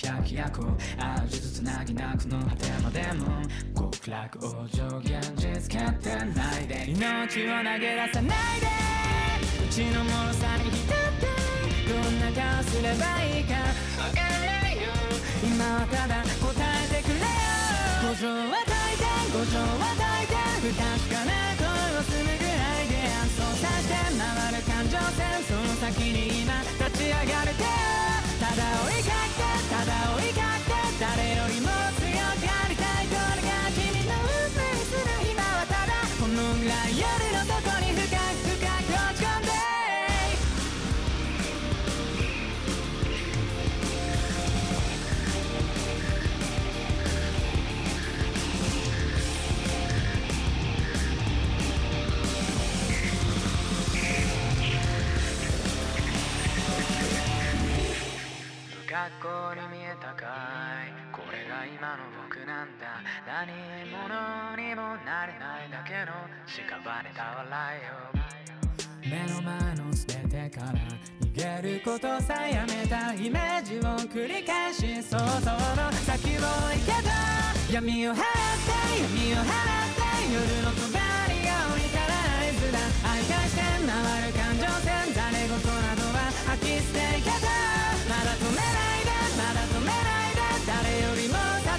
[0.05, 0.62] いのなき百役
[0.99, 3.40] ああ呪術つなぎなくの果てまでも
[3.74, 6.90] 極楽往生現実決定ないで。
[6.90, 8.66] 命を投げ出さないで。
[9.64, 11.26] うちの脆さに浸って
[11.88, 13.55] どんな顔すればいいか。
[13.57, 14.82] わからないよ。
[15.42, 16.53] 今はただ答
[16.84, 17.24] えてくれよ。
[18.05, 21.64] 五条は大抵五条は大抵不確かな声
[21.99, 26.53] をするぐらいで暗想さして回る感情線その先に今
[26.84, 27.64] 立ち上がれて。
[27.64, 27.86] た
[30.99, 37.05] 誰よりも強くありたいこれが君の運命すら今はただこのぐらい夜
[37.36, 38.16] のとこに深く
[38.49, 39.47] 深く落ち込んで
[58.88, 59.28] 学校
[59.70, 59.76] に
[61.67, 63.03] 今の僕なんだ。
[63.27, 63.51] 何
[63.91, 66.12] 者にもなれないだけの
[66.47, 66.62] 屍
[67.14, 68.27] た笑いを。
[69.03, 70.73] 目の前の全ててから
[71.23, 77.11] 逃げることさえやめたイメージを繰り返し想像の先を行けた。
[77.73, 78.23] 闇を払って
[79.03, 80.03] 闇を払って
[80.33, 82.12] 夜の帳が降りたら
[82.43, 82.79] 合図だ
[83.11, 83.97] 愛返して回
[84.27, 85.14] る感情線。
[85.14, 87.35] 誰事などは吐き捨ていけた。
[88.09, 88.86] まだ止めない。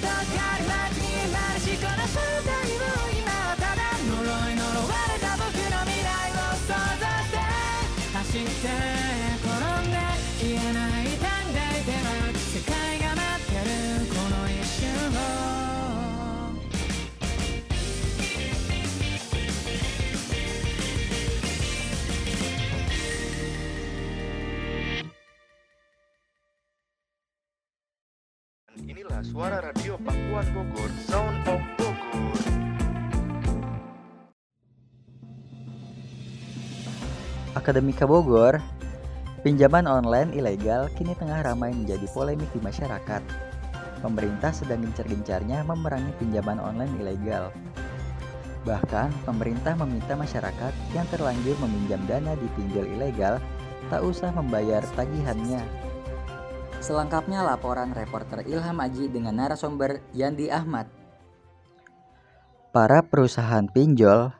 [0.00, 0.67] got a.
[29.38, 32.38] suara radio Pakuan Bogor, Sound of Bogor.
[37.54, 38.58] Akademika Bogor,
[39.46, 43.22] pinjaman online ilegal kini tengah ramai menjadi polemik di masyarakat.
[44.02, 47.54] Pemerintah sedang gencar-gencarnya memerangi pinjaman online ilegal.
[48.66, 53.38] Bahkan, pemerintah meminta masyarakat yang terlanjur meminjam dana di pinjol ilegal
[53.86, 55.77] tak usah membayar tagihannya.
[56.78, 60.86] Selengkapnya laporan reporter Ilham Aji dengan narasumber Yandi Ahmad.
[62.70, 64.30] Para perusahaan pinjol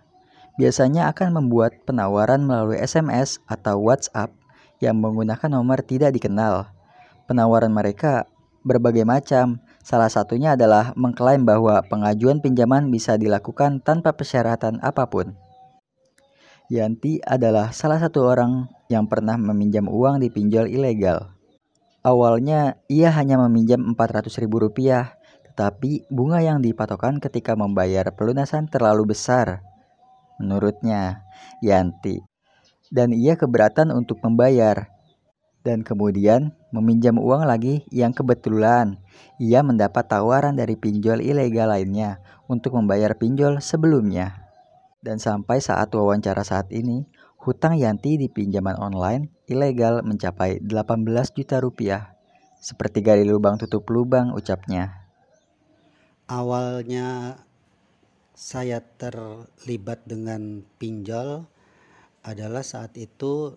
[0.55, 4.30] biasanya akan membuat penawaran melalui SMS atau WhatsApp
[4.78, 6.70] yang menggunakan nomor tidak dikenal.
[7.26, 8.30] Penawaran mereka
[8.62, 9.59] berbagai macam.
[9.82, 15.34] Salah satunya adalah mengklaim bahwa pengajuan pinjaman bisa dilakukan tanpa persyaratan apa pun.
[16.68, 21.38] Yanti adalah salah satu orang yang pernah meminjam uang di pinjol ilegal.
[22.09, 24.49] Awalnya ia hanya meminjam Rp400.000,
[25.53, 29.61] tetapi bunga yang dipatokan ketika membayar pelunasan terlalu besar.
[30.41, 31.29] Menurutnya,
[31.61, 32.25] Yanti.
[32.89, 34.89] Dan ia keberatan untuk membayar.
[35.61, 38.97] Dan kemudian meminjam uang lagi yang kebetulan
[39.37, 44.49] ia mendapat tawaran dari pinjol ilegal lainnya untuk membayar pinjol sebelumnya.
[45.05, 47.05] Dan sampai saat wawancara saat ini,
[47.49, 52.13] hutang Yanti di pinjaman online ilegal mencapai 18 juta rupiah.
[52.61, 55.09] Seperti gali lubang tutup lubang ucapnya.
[56.29, 57.41] Awalnya
[58.37, 61.49] saya terlibat dengan pinjol
[62.21, 63.57] adalah saat itu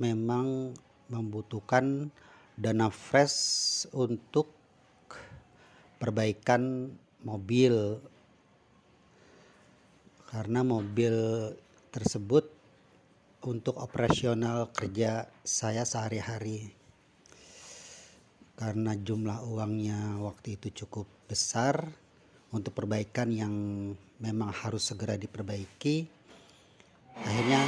[0.00, 0.72] memang
[1.12, 2.08] membutuhkan
[2.56, 4.48] dana fresh untuk
[6.00, 6.88] perbaikan
[7.20, 8.00] mobil
[10.32, 11.12] karena mobil
[11.92, 12.53] tersebut
[13.44, 16.72] untuk operasional kerja saya sehari-hari.
[18.56, 21.84] Karena jumlah uangnya waktu itu cukup besar
[22.54, 23.54] untuk perbaikan yang
[24.22, 26.24] memang harus segera diperbaiki
[27.22, 27.62] akhirnya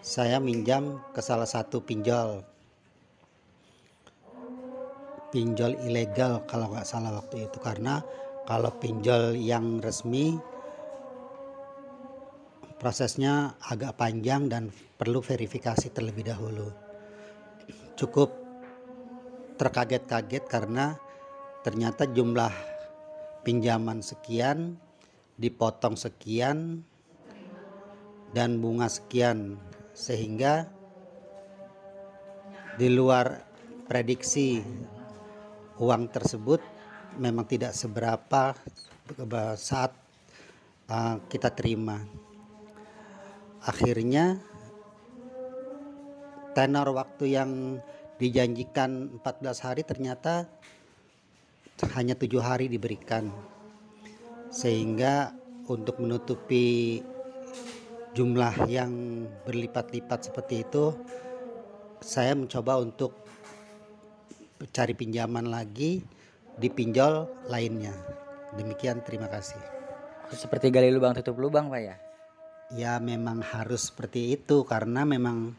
[0.00, 2.40] saya minjam ke salah satu pinjol.
[5.30, 8.02] Pinjol ilegal kalau nggak salah waktu itu karena
[8.48, 10.40] kalau pinjol yang resmi
[12.80, 16.72] prosesnya agak panjang dan perlu verifikasi terlebih dahulu.
[17.92, 18.32] Cukup
[19.60, 20.96] terkaget-kaget karena
[21.60, 22.48] ternyata jumlah
[23.44, 24.80] pinjaman sekian
[25.36, 26.80] dipotong sekian
[28.32, 29.60] dan bunga sekian.
[29.92, 30.64] Sehingga
[32.80, 33.44] di luar
[33.84, 34.64] prediksi
[35.76, 36.64] uang tersebut
[37.20, 38.56] memang tidak seberapa
[39.60, 39.92] saat
[40.88, 42.00] uh, kita terima
[43.64, 44.40] akhirnya
[46.56, 47.50] tenor waktu yang
[48.20, 50.44] dijanjikan 14 hari ternyata
[51.96, 53.32] hanya tujuh hari diberikan.
[54.52, 55.32] Sehingga
[55.70, 57.00] untuk menutupi
[58.12, 60.92] jumlah yang berlipat-lipat seperti itu
[62.02, 63.14] saya mencoba untuk
[64.74, 66.02] cari pinjaman lagi
[66.58, 67.94] di pinjol lainnya.
[68.58, 69.60] Demikian terima kasih.
[70.34, 71.96] Seperti gali lubang tutup lubang, Pak ya.
[72.74, 75.54] Ya memang harus seperti itu karena memang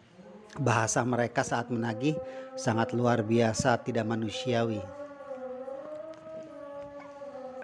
[0.59, 2.15] bahasa mereka saat menagih
[2.55, 4.79] sangat luar biasa tidak manusiawi.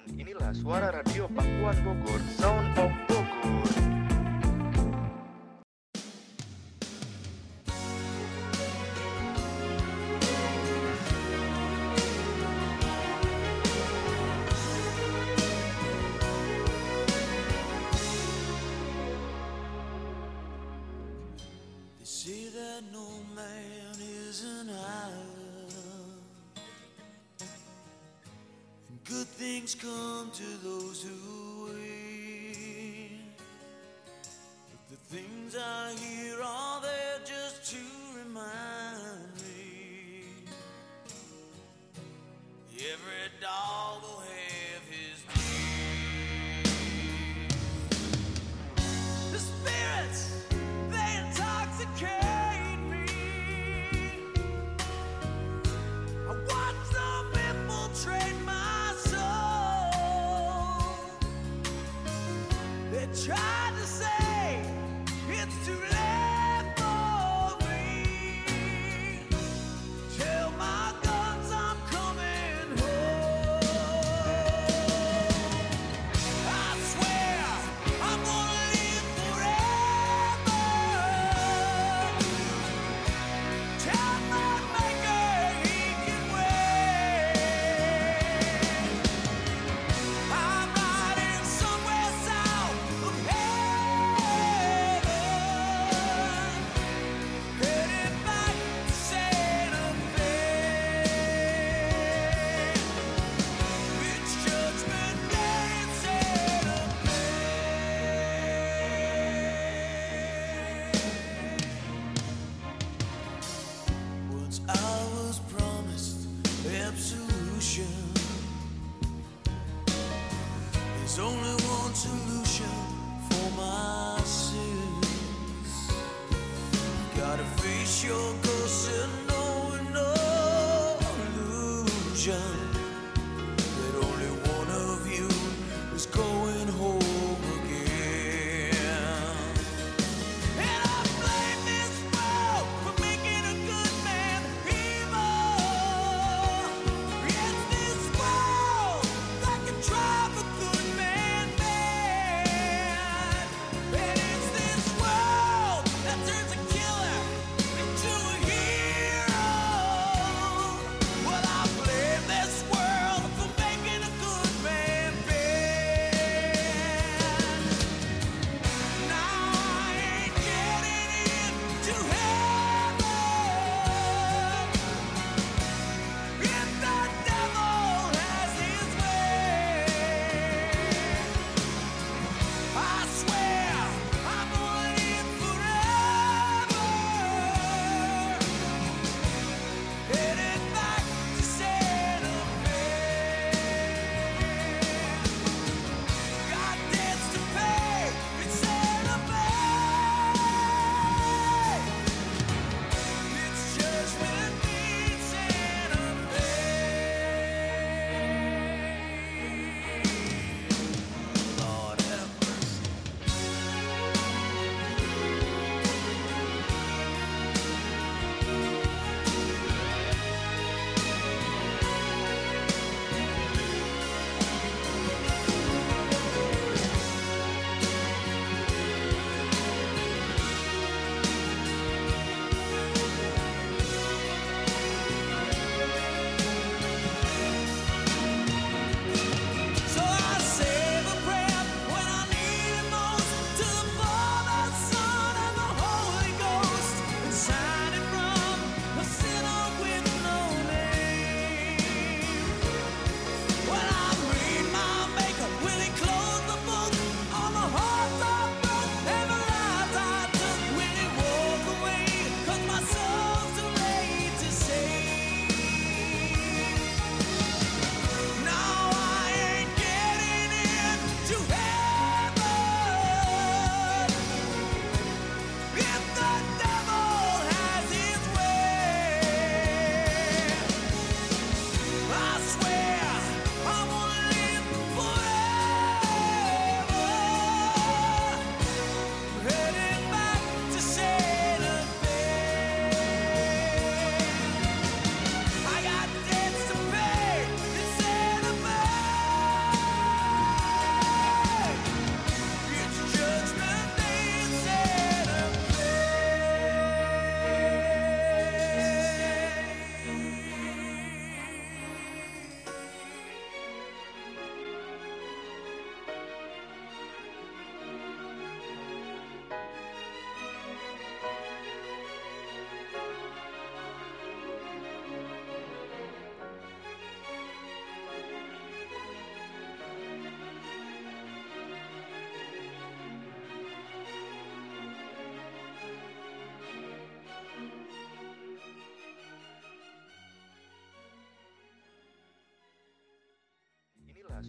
[0.08, 3.07] Inilah suara radio Pakuan Bogor, Sound of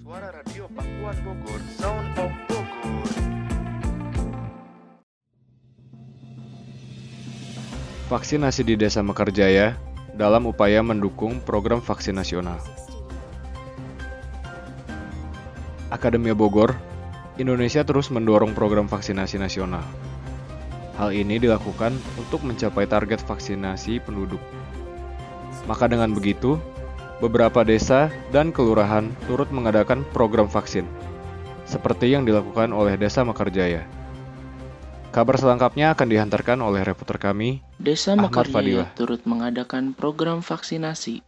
[0.08, 3.08] suara radio Pakuan Bogor, Sound of Bogor.
[8.08, 9.76] Vaksinasi di Desa Mekarjaya
[10.16, 12.56] dalam upaya mendukung program vaksin nasional.
[15.92, 16.72] Akademia Bogor,
[17.36, 19.84] Indonesia terus mendorong program vaksinasi nasional.
[20.96, 24.40] Hal ini dilakukan untuk mencapai target vaksinasi penduduk.
[25.68, 26.56] Maka dengan begitu,
[27.18, 30.86] beberapa desa dan kelurahan turut mengadakan program vaksin,
[31.66, 33.82] seperti yang dilakukan oleh Desa Mekarjaya.
[35.10, 38.88] Kabar selengkapnya akan dihantarkan oleh reporter kami, Desa Ahmad Mekarjaya Fadilah.
[38.94, 41.26] turut mengadakan program vaksinasi.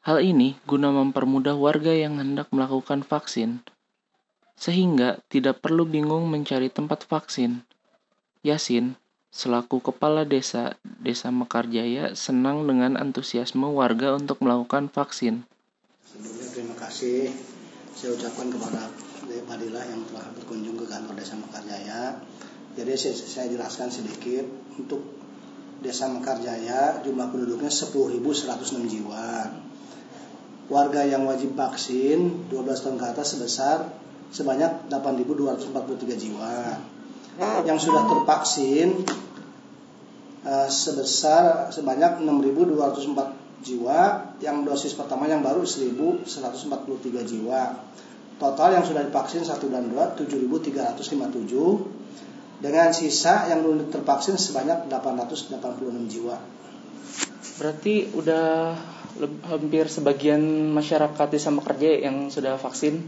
[0.00, 3.60] Hal ini guna mempermudah warga yang hendak melakukan vaksin,
[4.56, 7.60] sehingga tidak perlu bingung mencari tempat vaksin.
[8.40, 8.96] Yasin,
[9.30, 15.46] selaku kepala desa Desa Mekarjaya, senang dengan antusiasme warga untuk melakukan vaksin.
[16.04, 17.30] Sebelumnya terima kasih
[17.94, 18.90] saya ucapkan kepada
[19.30, 22.18] Fadilah yang telah berkunjung ke kantor Desa Mekarjaya.
[22.74, 25.02] Jadi saya, saya jelaskan sedikit untuk
[25.80, 29.30] Desa Mekarjaya jumlah penduduknya 10.106 jiwa.
[30.70, 33.90] Warga yang wajib vaksin 12 tahun ke atas sebesar
[34.30, 36.78] sebanyak 8.243 jiwa.
[37.40, 39.08] Yang sudah tervaksin
[40.44, 44.00] eh, sebesar sebanyak 6.204 jiwa,
[44.40, 46.24] yang dosis pertama yang baru 1.143
[47.24, 47.62] jiwa.
[48.40, 52.00] Total yang sudah divaksin 1 dan 2 7.357
[52.60, 55.60] dengan sisa yang belum tervaksin sebanyak 886
[56.12, 56.36] jiwa.
[57.60, 58.72] Berarti udah
[59.48, 60.40] hampir sebagian
[60.72, 63.04] masyarakat Desa Mekarjaya yang sudah vaksin.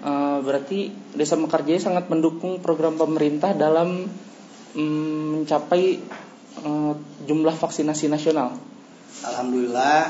[0.00, 4.08] Eh, berarti Desa Mekarjaya sangat mendukung program pemerintah dalam
[4.72, 6.00] mm, mencapai
[6.64, 6.92] eh,
[7.28, 8.56] jumlah vaksinasi nasional.
[9.20, 10.00] Alhamdulillah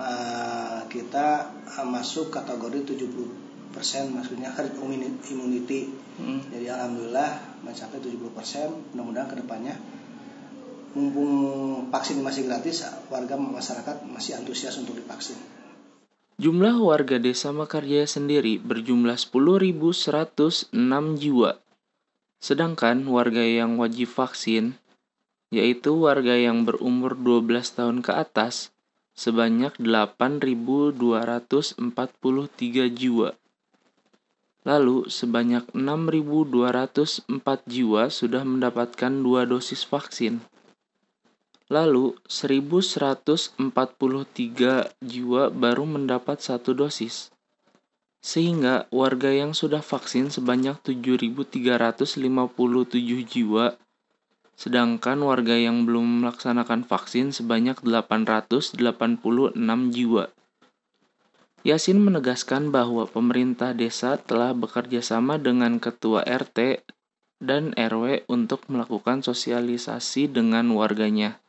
[0.00, 1.52] eh, kita
[1.84, 4.72] masuk kategori 70% maksudnya herd
[5.28, 5.92] immunity.
[6.48, 8.96] Jadi alhamdulillah mencapai 70%.
[8.96, 9.76] Mudah-mudahan ke depannya
[10.92, 11.32] mumpung
[11.88, 15.61] vaksin masih gratis, warga masyarakat masih antusias untuk divaksin.
[16.42, 20.74] Jumlah warga Desa Mekarjaya sendiri berjumlah 10.106
[21.22, 21.62] jiwa.
[22.42, 24.74] Sedangkan warga yang wajib vaksin,
[25.54, 28.74] yaitu warga yang berumur 12 tahun ke atas,
[29.14, 31.78] sebanyak 8.243
[32.90, 33.38] jiwa.
[34.66, 40.42] Lalu, sebanyak 6.204 jiwa sudah mendapatkan dua dosis vaksin.
[41.72, 43.56] Lalu, 1.143
[45.00, 47.32] jiwa baru mendapat satu dosis.
[48.20, 52.20] Sehingga warga yang sudah vaksin sebanyak 7.357
[53.24, 53.80] jiwa,
[54.52, 58.76] sedangkan warga yang belum melaksanakan vaksin sebanyak 886
[59.96, 60.28] jiwa.
[61.64, 66.84] Yasin menegaskan bahwa pemerintah desa telah bekerja sama dengan ketua RT
[67.40, 71.40] dan RW untuk melakukan sosialisasi dengan warganya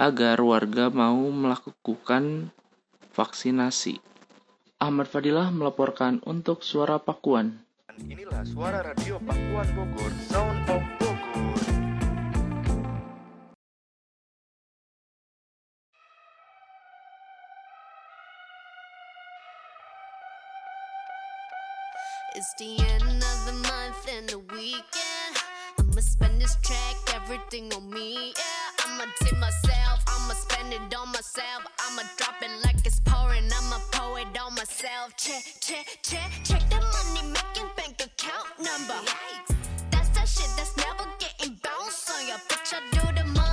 [0.00, 2.48] agar warga mau melakukan
[3.12, 4.00] vaksinasi.
[4.80, 7.60] Ahmad Fadilah melaporkan untuk Suara Pakuan.
[8.00, 11.60] Inilah suara radio Pakuan Bogor, Sound of Bogor.
[22.40, 25.34] It's the end of the month and the weekend.
[25.76, 28.32] I'ma spend this track, everything on me.
[28.32, 31.62] Yeah, I'ma tip myself, I'ma spend it on myself.
[31.86, 35.16] I'ma drop it like it's pouring, I'ma pour it on myself.
[35.16, 39.00] Check, check, check, check the money making bank account number.
[39.90, 42.72] That's that shit that's never getting bounced on your bitch.
[42.74, 43.49] I do the money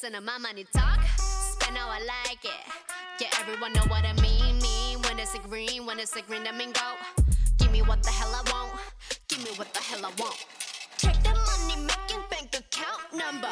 [0.00, 3.20] Listen to my money talk, spend how I like it.
[3.20, 4.60] Yeah, everyone know what I mean.
[4.62, 6.92] Mean when it's a green, when it's a green, I mean go.
[7.58, 8.80] Give me what the hell I want.
[9.26, 10.36] Give me what the hell I want.
[10.98, 13.48] Check the money making bank account number.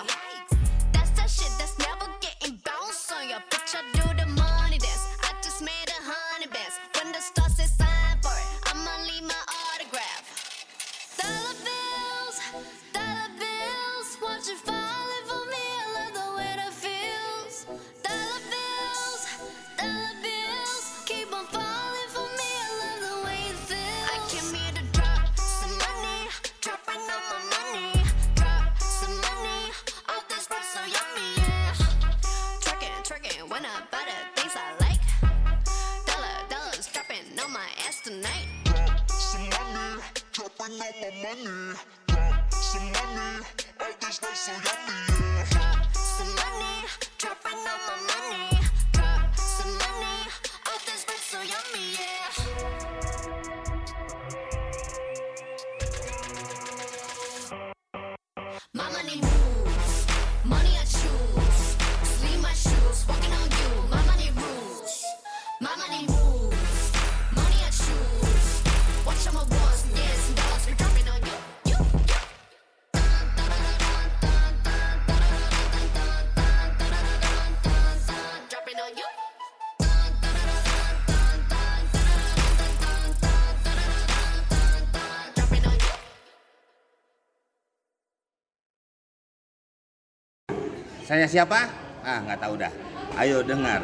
[91.06, 91.70] Saya siapa?
[92.02, 92.72] Ah, nggak tahu dah.
[93.14, 93.78] Ayo dengar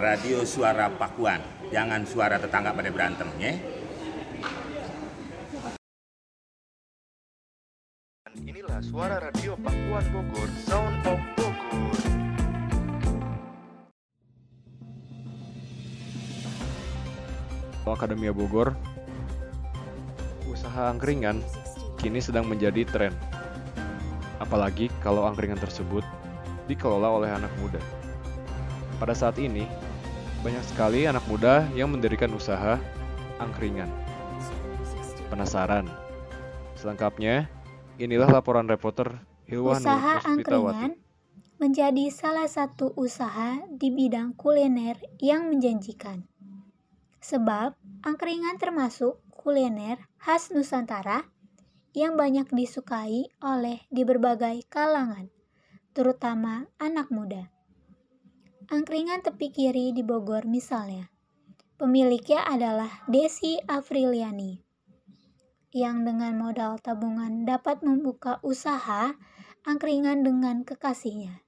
[0.00, 1.36] radio suara Pakuan.
[1.68, 3.52] Jangan suara tetangga pada berantem, ya.
[8.48, 11.96] Inilah suara radio Pakuan Bogor, Sound of Bogor.
[17.84, 18.72] Akademia Bogor,
[20.48, 21.44] usaha angkringan
[22.00, 23.12] kini sedang menjadi tren.
[24.40, 26.00] Apalagi kalau angkringan tersebut
[26.70, 27.80] dikelola oleh anak muda.
[29.00, 29.66] Pada saat ini,
[30.40, 32.80] banyak sekali anak muda yang mendirikan usaha
[33.40, 33.88] angkringan.
[35.32, 35.88] Penasaran?
[36.78, 37.48] Selengkapnya,
[37.98, 40.96] inilah laporan reporter Hilwan Usaha angkringan
[41.60, 46.26] menjadi salah satu usaha di bidang kuliner yang menjanjikan.
[47.24, 51.24] Sebab angkringan termasuk kuliner khas Nusantara
[51.94, 55.30] yang banyak disukai oleh di berbagai kalangan,
[55.94, 57.48] terutama anak muda.
[58.68, 61.08] Angkringan tepi kiri di Bogor misalnya.
[61.78, 64.58] Pemiliknya adalah Desi Afriliani
[65.74, 69.14] yang dengan modal tabungan dapat membuka usaha
[69.66, 71.42] angkringan dengan kekasihnya.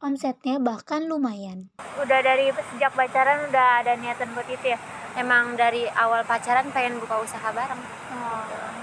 [0.00, 1.68] Omsetnya bahkan lumayan.
[1.76, 4.78] udah dari sejak pacaran udah ada niatan buat itu ya
[5.18, 7.82] emang dari awal pacaran pengen buka usaha bareng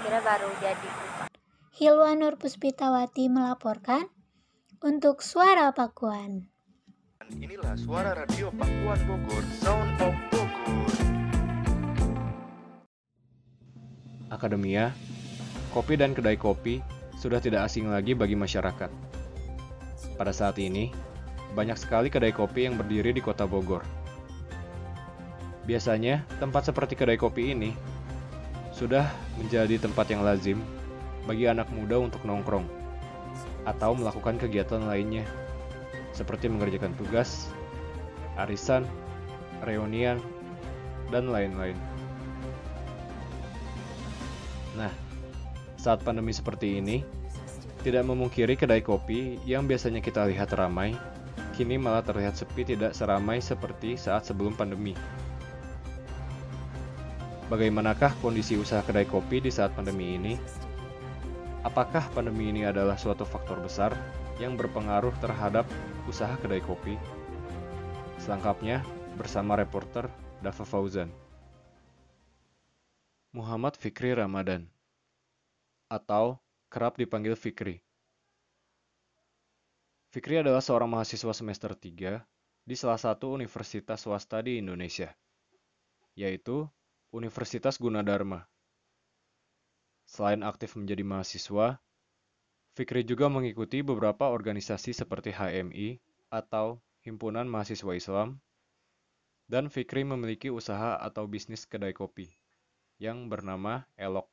[0.04, 0.90] kira baru jadi
[1.76, 4.12] Hilwa Nur Puspitawati melaporkan
[4.84, 6.44] untuk Suara Pakuan.
[7.40, 10.92] Inilah suara radio Pakuan Bogor, Sound of Bogor.
[14.30, 14.92] Akademia,
[15.72, 16.84] kopi dan kedai kopi
[17.16, 18.90] sudah tidak asing lagi bagi masyarakat.
[20.20, 20.92] Pada saat ini,
[21.56, 23.82] banyak sekali kedai kopi yang berdiri di kota Bogor.
[25.64, 27.72] Biasanya, tempat seperti kedai kopi ini
[28.76, 29.08] sudah
[29.40, 30.60] menjadi tempat yang lazim
[31.24, 32.75] bagi anak muda untuk nongkrong
[33.66, 35.26] atau melakukan kegiatan lainnya,
[36.14, 37.50] seperti mengerjakan tugas,
[38.38, 38.86] arisan,
[39.66, 40.22] reunian,
[41.10, 41.76] dan lain-lain.
[44.78, 44.92] Nah,
[45.76, 47.02] saat pandemi seperti ini,
[47.82, 50.94] tidak memungkiri kedai kopi yang biasanya kita lihat ramai,
[51.54, 54.92] kini malah terlihat sepi tidak seramai seperti saat sebelum pandemi.
[57.46, 60.34] Bagaimanakah kondisi usaha kedai kopi di saat pandemi ini?
[61.66, 63.90] Apakah pandemi ini adalah suatu faktor besar
[64.38, 65.66] yang berpengaruh terhadap
[66.06, 66.94] usaha kedai kopi?
[68.22, 68.86] Selengkapnya
[69.18, 70.06] bersama reporter
[70.46, 71.10] Dava Fauzan.
[73.34, 74.70] Muhammad Fikri Ramadan
[75.90, 76.38] atau
[76.70, 77.82] kerap dipanggil Fikri.
[80.14, 82.22] Fikri adalah seorang mahasiswa semester 3
[82.62, 85.10] di salah satu universitas swasta di Indonesia,
[86.14, 86.62] yaitu
[87.10, 88.46] Universitas Gunadarma.
[90.06, 91.82] Selain aktif menjadi mahasiswa,
[92.78, 95.98] Fikri juga mengikuti beberapa organisasi seperti HMI
[96.30, 98.38] atau Himpunan Mahasiswa Islam,
[99.46, 102.30] dan Fikri memiliki usaha atau bisnis kedai kopi
[102.98, 104.26] yang bernama Elok.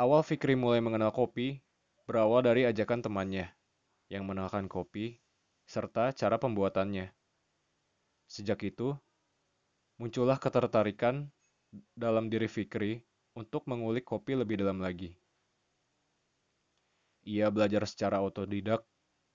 [0.00, 1.60] Awal Fikri mulai mengenal kopi
[2.08, 3.52] berawal dari ajakan temannya
[4.10, 5.20] yang mengenalkan kopi
[5.68, 7.12] serta cara pembuatannya.
[8.26, 8.96] Sejak itu,
[10.00, 11.28] muncullah ketertarikan
[11.96, 13.00] dalam diri Fikri
[13.32, 15.16] untuk mengulik kopi lebih dalam lagi.
[17.24, 18.84] Ia belajar secara otodidak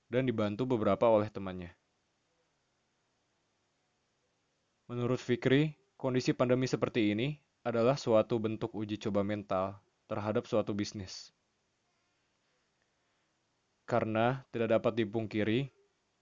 [0.08, 1.74] dan dibantu beberapa oleh temannya.
[4.88, 7.36] Menurut Fikri, kondisi pandemi seperti ini
[7.68, 9.76] adalah suatu bentuk uji coba mental
[10.08, 11.36] terhadap suatu bisnis.
[13.84, 15.72] Karena tidak dapat dipungkiri,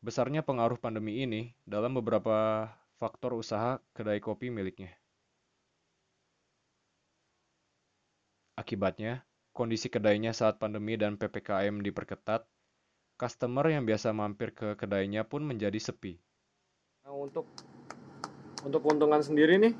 [0.01, 4.93] besarnya pengaruh pandemi ini dalam beberapa faktor usaha kedai kopi miliknya.
[8.55, 12.47] Akibatnya, kondisi kedainya saat pandemi dan PPKM diperketat,
[13.19, 16.15] customer yang biasa mampir ke kedainya pun menjadi sepi.
[17.03, 17.47] Nah, untuk
[18.63, 19.75] untuk keuntungan sendiri nih,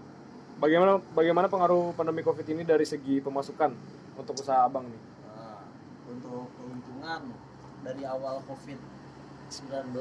[0.60, 3.72] bagaimana bagaimana pengaruh pandemi covid ini dari segi pemasukan
[4.16, 5.60] untuk usaha abang nih Nah,
[6.08, 7.22] untuk keuntungan
[7.84, 10.00] dari awal COVID-19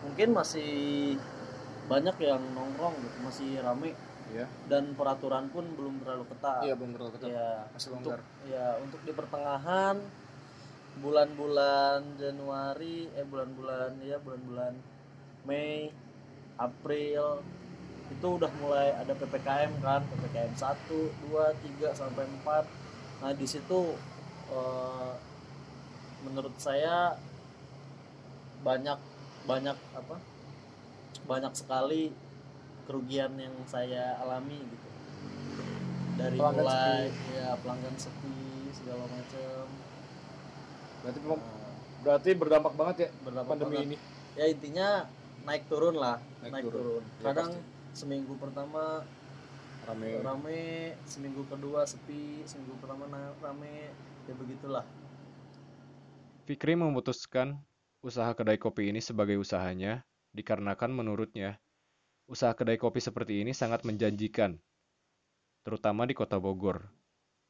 [0.00, 0.70] mungkin masih
[1.90, 3.92] banyak yang nongkrong gitu, masih rame.
[4.30, 4.46] Iya.
[4.70, 6.62] Dan peraturan pun belum terlalu ketat.
[6.62, 7.28] Iya, belum terlalu ketat.
[7.30, 8.20] Ya, Masih untuk, longgar.
[8.46, 9.96] ya, untuk di pertengahan
[11.00, 14.74] bulan-bulan Januari eh bulan-bulan ya bulan-bulan
[15.46, 15.88] Mei,
[16.60, 17.40] April
[18.10, 22.66] itu udah mulai ada PPKM kan, PPKM 1, 2, 3 sampai 4.
[23.22, 23.94] Nah, di situ
[24.50, 25.14] eh,
[26.26, 27.16] menurut saya
[28.60, 28.98] banyak
[29.48, 30.16] banyak apa?
[31.24, 32.12] Banyak sekali
[32.90, 34.88] kerugian yang saya alami gitu.
[36.18, 37.32] Dari Pelanggan mulai sepi.
[37.32, 38.34] ya pelanggan sepi
[38.74, 39.64] segala macam.
[41.00, 41.46] berarti pem-
[42.00, 43.86] berarti berdampak banget ya Berdampak pandemi banget.
[43.86, 43.96] ini
[44.30, 44.88] Ya intinya
[45.42, 46.76] naik turun lah, Naik naik, turun.
[46.76, 47.02] turun.
[47.02, 47.94] Ya, Kadang pasti.
[47.94, 48.82] seminggu pertama
[49.82, 50.62] rame rame,
[51.04, 53.06] seminggu kedua sepi, seminggu pertama
[53.38, 53.90] rame,
[54.24, 54.84] ya begitulah.
[56.44, 57.56] Fikri memutuskan
[58.00, 61.56] usaha kedai kopi ini sebagai usahanya dikarenakan menurutnya
[62.30, 64.54] usaha kedai kopi seperti ini sangat menjanjikan,
[65.66, 66.86] terutama di kota Bogor.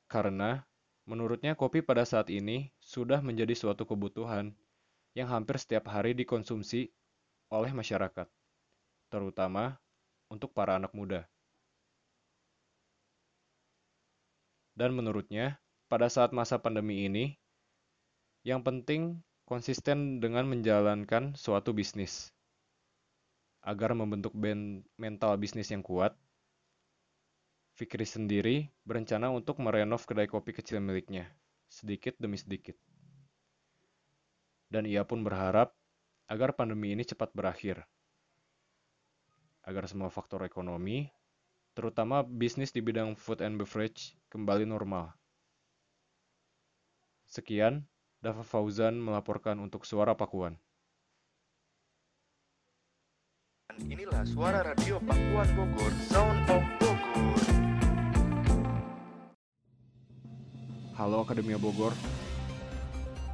[0.08, 0.64] Karena
[1.04, 4.56] menurutnya kopi pada saat ini sudah menjadi suatu kebutuhan
[5.12, 6.88] yang hampir setiap hari dikonsumsi
[7.52, 8.24] oleh masyarakat,
[9.12, 9.76] terutama
[10.32, 11.28] untuk para anak muda.
[14.72, 15.60] Dan menurutnya,
[15.92, 17.36] pada saat masa pandemi ini,
[18.48, 22.32] yang penting konsisten dengan menjalankan suatu bisnis.
[23.60, 26.16] Agar membentuk ben- mental bisnis yang kuat,
[27.80, 31.32] Fikri sendiri berencana untuk merenov kedai kopi kecil miliknya,
[31.64, 32.76] sedikit demi sedikit.
[34.68, 35.72] Dan ia pun berharap
[36.28, 37.80] agar pandemi ini cepat berakhir.
[39.64, 41.08] Agar semua faktor ekonomi,
[41.72, 45.16] terutama bisnis di bidang food and beverage, kembali normal.
[47.24, 47.88] Sekian,
[48.20, 50.60] Dava Fauzan melaporkan untuk Suara Pakuan.
[53.78, 57.38] Inilah suara radio Pakuan Bogor, Sound of Bogor.
[60.98, 61.94] Halo Akademia Bogor.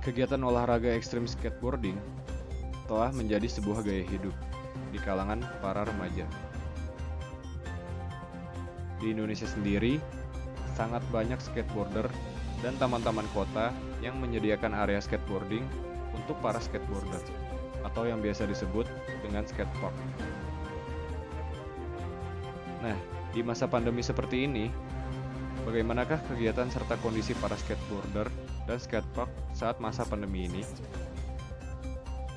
[0.05, 1.97] Kegiatan olahraga ekstrim skateboarding
[2.85, 4.37] telah menjadi sebuah gaya hidup
[4.93, 6.29] di kalangan para remaja.
[9.01, 9.97] Di Indonesia sendiri,
[10.77, 12.13] sangat banyak skateboarder
[12.61, 13.73] dan taman-taman kota
[14.05, 15.65] yang menyediakan area skateboarding
[16.13, 17.45] untuk para skateboarder
[17.87, 18.91] atau yang biasa disebut
[19.23, 19.95] dengan skatepark.
[22.83, 22.99] Nah,
[23.31, 24.67] di masa pandemi seperti ini,
[25.63, 28.27] bagaimanakah kegiatan serta kondisi para skateboarder
[28.67, 30.63] dan skatepark saat masa pandemi ini?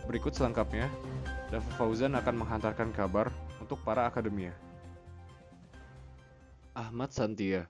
[0.05, 0.89] Berikut selengkapnya,
[1.49, 3.29] Dava Fauzan akan menghantarkan kabar
[3.61, 4.53] untuk para akademia.
[6.73, 7.69] Ahmad Santia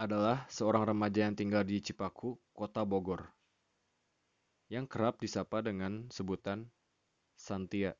[0.00, 3.28] adalah seorang remaja yang tinggal di Cipaku, kota Bogor,
[4.70, 6.70] yang kerap disapa dengan sebutan
[7.34, 7.98] Santia.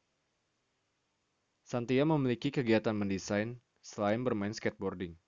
[1.67, 5.19] Santia memiliki kegiatan mendesain selain bermain skateboarding.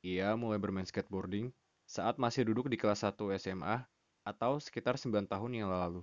[0.00, 1.52] Ia mulai bermain skateboarding
[1.84, 3.84] saat masih duduk di kelas 1 SMA
[4.24, 6.00] atau sekitar 9 tahun yang lalu.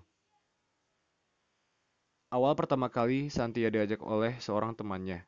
[2.30, 5.26] Awal pertama kali Santia diajak oleh seorang temannya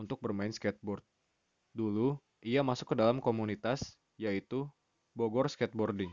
[0.00, 1.04] untuk bermain skateboard.
[1.76, 4.64] Dulu, ia masuk ke dalam komunitas yaitu
[5.12, 6.12] Bogor Skateboarding.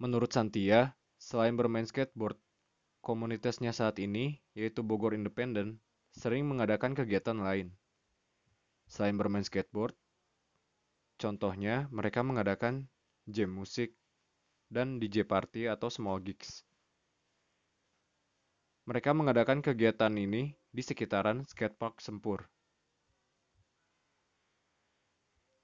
[0.00, 2.40] Menurut Santia, selain bermain skateboard,
[3.04, 5.76] komunitasnya saat ini, yaitu Bogor Independent,
[6.16, 7.76] sering mengadakan kegiatan lain.
[8.88, 9.92] Selain bermain skateboard,
[11.20, 12.88] contohnya mereka mengadakan
[13.28, 13.92] jam musik
[14.72, 16.64] dan DJ party atau small gigs.
[18.88, 22.48] Mereka mengadakan kegiatan ini di sekitaran skatepark Sempur.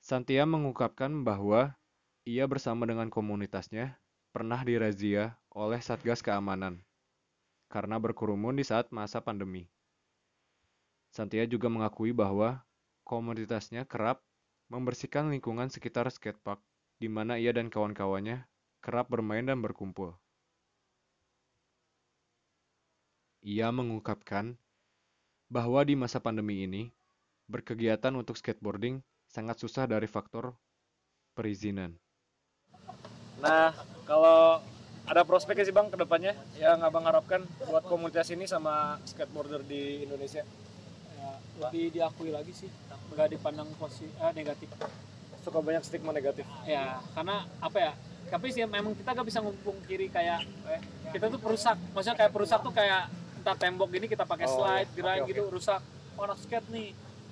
[0.04, 1.72] Santia mengungkapkan bahwa
[2.28, 3.96] ia bersama dengan komunitasnya
[4.36, 6.84] pernah dirazia oleh Satgas Keamanan
[7.72, 9.64] karena berkerumun di saat masa pandemi.
[11.08, 12.60] Santia juga mengakui bahwa
[13.08, 14.20] komunitasnya kerap
[14.68, 16.60] membersihkan lingkungan sekitar skatepark
[17.00, 18.44] di mana ia dan kawan-kawannya
[18.84, 20.12] kerap bermain dan berkumpul.
[23.40, 24.52] Ia mengungkapkan
[25.48, 26.92] bahwa di masa pandemi ini,
[27.48, 29.00] berkegiatan untuk skateboarding
[29.32, 30.52] sangat susah dari faktor
[31.32, 31.96] perizinan.
[33.46, 33.70] Nah,
[34.04, 34.58] kalau
[35.06, 40.02] ada prospeknya sih bang ke depannya yang abang harapkan buat komunitas ini sama skateboarder di
[40.02, 40.42] Indonesia?
[41.14, 42.70] Ya, lebih diakui lagi sih
[43.06, 44.68] nggak dipandang positif eh, negatif
[45.40, 46.42] Suka banyak stigma negatif.
[46.66, 47.92] ya karena apa ya
[48.26, 50.82] tapi sih memang kita nggak bisa ngumpung kiri kayak eh,
[51.14, 53.06] kita tuh perusak maksudnya kayak perusak tuh kayak
[53.38, 54.96] entah tembok gini kita pakai Oh, slide iya.
[54.98, 55.80] grind Oke, gitu rusak
[56.18, 56.88] oh, anak skate nih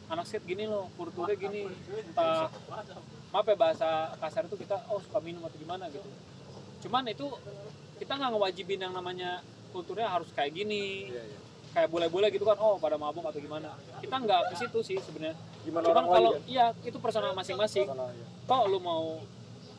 [0.06, 1.60] anak skate gini loh kulturnya gini
[2.06, 2.48] entah
[3.34, 6.06] maaf ya bahasa kasar itu kita oh suka minum atau gimana gitu.
[6.86, 7.26] Cuman itu
[7.98, 9.42] kita nggak ngewajibin yang namanya
[9.74, 11.10] kulturnya harus kayak gini.
[11.74, 13.74] Kayak boleh-boleh gitu kan oh pada mabuk atau gimana.
[13.98, 15.34] Kita nggak ke situ sih sebenarnya.
[15.66, 16.46] Gimana cuman kalau kan?
[16.46, 17.90] iya itu personal masing-masing.
[18.46, 19.18] Toh lu mau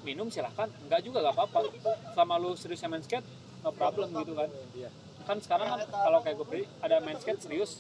[0.04, 0.68] minum silahkan.
[0.92, 1.72] Nggak juga nggak apa-apa.
[2.12, 3.24] Selama lu serius main skate
[3.64, 4.52] no problem gitu kan.
[5.24, 7.80] Kan sekarang kan kalau kayak gue ada main skate serius.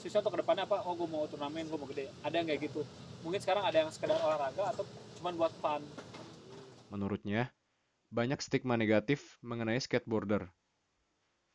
[0.00, 0.80] Seriusnya untuk ke depannya apa?
[0.88, 2.08] Oh gue mau turnamen gue mau gede.
[2.24, 2.80] Ada yang kayak gitu.
[3.20, 4.88] Mungkin sekarang ada yang sekedar olahraga atau
[5.20, 5.84] cuman buat fun
[6.88, 7.52] Menurutnya,
[8.08, 10.48] banyak stigma negatif mengenai skateboarder.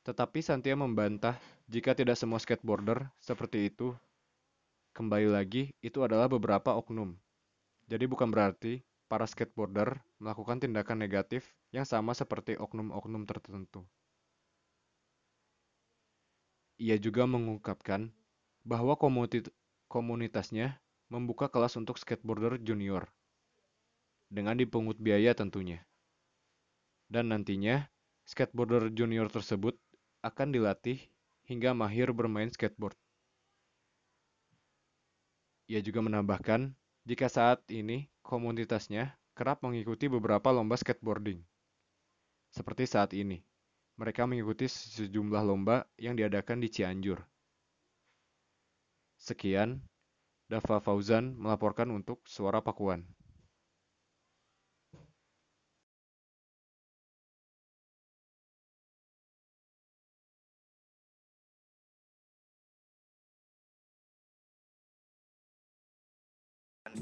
[0.06, 1.36] Tetapi Santia membantah
[1.66, 3.98] jika tidak semua skateboarder seperti itu.
[4.96, 7.18] Kembali lagi, itu adalah beberapa oknum.
[7.90, 8.80] Jadi bukan berarti
[9.12, 11.44] para skateboarder melakukan tindakan negatif
[11.76, 13.84] yang sama seperti oknum-oknum tertentu.
[16.80, 18.14] Ia juga mengungkapkan
[18.64, 18.96] bahwa
[19.92, 20.80] komunitasnya
[21.12, 23.10] membuka kelas untuk skateboarder junior
[24.36, 25.80] dengan dipungut biaya tentunya.
[27.07, 27.88] Dan nantinya,
[28.28, 29.80] skateboarder junior tersebut
[30.20, 30.99] akan dilatih
[31.48, 32.99] hingga mahir bermain skateboard.
[35.72, 36.76] Ia juga menambahkan,
[37.07, 41.40] jika saat ini komunitasnya kerap mengikuti beberapa lomba skateboarding.
[42.52, 43.40] Seperti saat ini,
[43.95, 47.24] mereka mengikuti sejumlah lomba yang diadakan di Cianjur.
[49.16, 49.80] Sekian,
[50.52, 53.07] Dava Fauzan melaporkan untuk Suara Pakuan.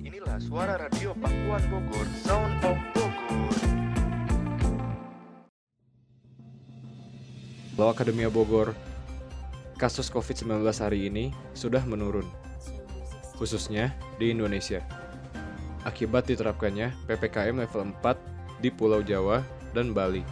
[0.01, 3.53] Inilah suara radio Pakuan Bogor, Sound of Bogor.
[7.77, 8.73] Halo Akademia Bogor,
[9.77, 12.25] kasus COVID-19 hari ini sudah menurun,
[13.37, 14.81] khususnya di Indonesia.
[15.85, 18.17] Akibat diterapkannya PPKM level 4
[18.65, 19.45] di Pulau Jawa
[19.77, 20.25] dan Bali.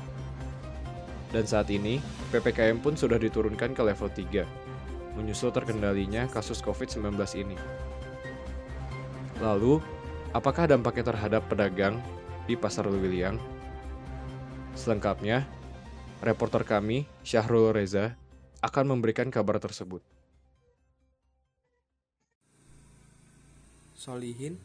[1.29, 2.01] Dan saat ini,
[2.33, 4.41] PPKM pun sudah diturunkan ke level 3,
[5.13, 7.57] menyusul terkendalinya kasus COVID-19 ini.
[9.41, 9.81] Lalu,
[10.37, 11.97] apakah dampaknya terhadap pedagang
[12.45, 13.41] di Pasar Lewiliang?
[14.77, 15.49] Selengkapnya,
[16.21, 18.13] reporter kami, Syahrul Reza,
[18.61, 20.05] akan memberikan kabar tersebut.
[23.97, 24.61] Solihin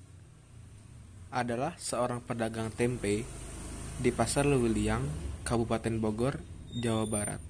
[1.33, 3.25] adalah seorang pedagang tempe
[3.97, 5.05] di Pasar Lewiliang,
[5.45, 6.41] Kabupaten Bogor,
[6.77, 7.41] Jawa Barat.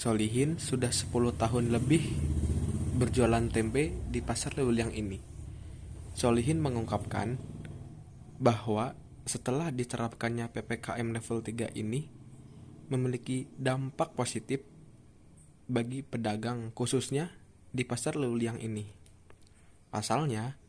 [0.00, 2.16] Solihin sudah 10 tahun lebih
[2.96, 5.29] berjualan tempe di Pasar Lewiliang ini.
[6.20, 7.40] Solihin mengungkapkan
[8.36, 8.92] bahwa
[9.24, 12.12] setelah diterapkannya PPKM level 3 ini
[12.92, 14.60] memiliki dampak positif
[15.64, 17.32] bagi pedagang khususnya
[17.72, 18.84] di pasar Lewiliang ini.
[19.88, 20.60] Pasalnya,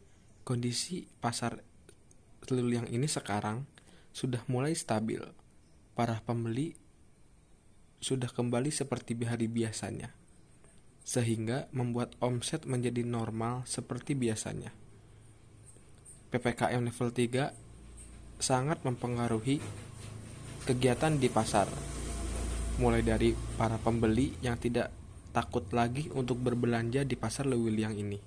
[0.48, 1.60] kondisi pasar
[2.48, 3.68] Lewiliang ini sekarang
[4.16, 5.20] sudah mulai stabil.
[5.92, 6.80] Para pembeli
[8.00, 10.16] sudah kembali seperti hari biasanya.
[11.04, 14.80] Sehingga membuat omset menjadi normal seperti biasanya.
[16.32, 19.60] PPKM level 3 sangat mempengaruhi
[20.64, 21.68] kegiatan di pasar.
[22.80, 24.88] Mulai dari para pembeli yang tidak
[25.36, 28.20] takut lagi untuk berbelanja di pasar Lewiliang ini.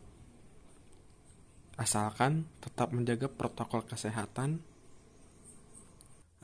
[1.80, 4.60] Asalkan tetap menjaga protokol kesehatan.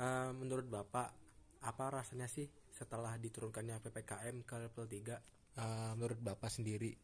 [0.00, 1.12] Eh, menurut Bapak,
[1.60, 5.20] apa rasanya sih setelah diturunkannya PPKM ke level 3?
[5.60, 6.96] Eh, menurut Bapak sendiri,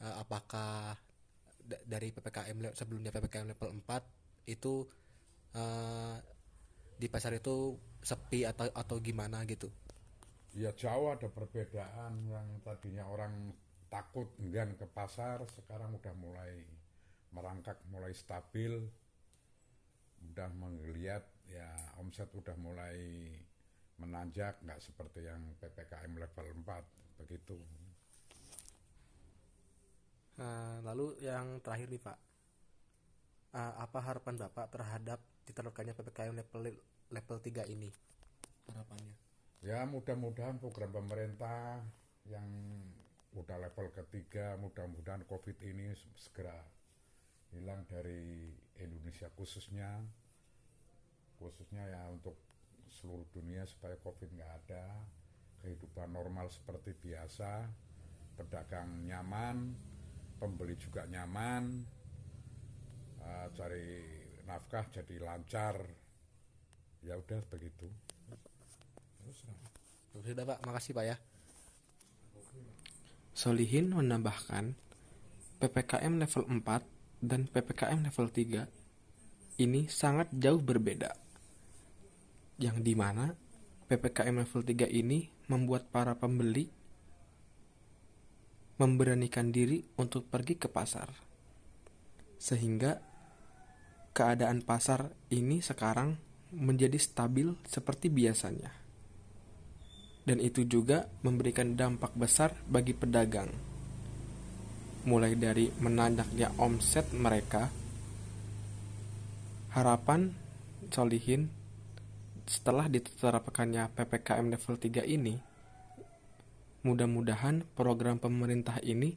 [0.00, 0.94] eh, apakah
[1.84, 4.88] dari PPKM sebelumnya PPKM level 4 itu
[5.52, 6.16] eh,
[6.98, 9.70] di pasar itu sepi atau atau gimana gitu?
[10.56, 13.52] Ya jauh ada perbedaan yang tadinya orang
[13.88, 16.64] takut enggan ke pasar sekarang udah mulai
[17.32, 18.88] merangkak mulai stabil
[20.32, 21.68] udah melihat ya
[22.00, 22.98] omset udah mulai
[23.98, 27.56] menanjak nggak seperti yang PPKM level 4 begitu
[30.38, 32.18] Nah, lalu yang terakhir nih Pak,
[33.48, 36.68] Eh, apa harapan Bapak terhadap diterapkannya PPKM level
[37.08, 37.88] level 3 ini?
[38.68, 39.16] Harapannya?
[39.58, 41.82] ya mudah-mudahan program pemerintah
[42.30, 42.46] yang
[43.34, 46.54] udah level ketiga mudah-mudahan covid ini segera
[47.50, 49.98] hilang dari Indonesia khususnya
[51.42, 52.38] khususnya ya untuk
[52.86, 55.02] seluruh dunia supaya covid nggak ada
[55.66, 57.66] kehidupan normal seperti biasa
[58.38, 59.74] pedagang nyaman
[60.38, 61.64] pembeli juga nyaman
[63.22, 63.86] eh, cari
[64.46, 65.76] nafkah jadi lancar
[67.04, 67.86] ya udah begitu
[70.18, 71.16] Sudah Pak, makasih Pak ya.
[73.30, 74.74] Solihin menambahkan
[75.62, 78.66] PPKM level 4 dan PPKM level 3
[79.62, 81.14] ini sangat jauh berbeda.
[82.58, 83.38] Yang di mana
[83.86, 86.70] PPKM level 3 ini membuat para pembeli
[88.78, 91.10] memberanikan diri untuk pergi ke pasar.
[92.38, 92.98] Sehingga
[94.14, 96.14] keadaan pasar ini sekarang
[96.54, 98.70] menjadi stabil seperti biasanya.
[100.24, 103.48] Dan itu juga memberikan dampak besar bagi pedagang.
[105.08, 107.70] Mulai dari menanjaknya omset mereka,
[109.72, 110.34] harapan
[110.88, 111.48] Solihin
[112.48, 115.47] setelah diterapkannya PPKM level 3 ini,
[116.88, 119.12] mudah-mudahan program pemerintah ini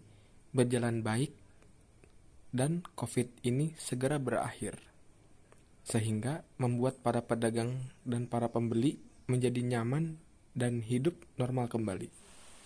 [0.52, 1.32] berjalan baik
[2.52, 4.76] dan COVID ini segera berakhir,
[5.88, 9.00] sehingga membuat para pedagang dan para pembeli
[9.32, 10.20] menjadi nyaman
[10.52, 12.12] dan hidup normal kembali.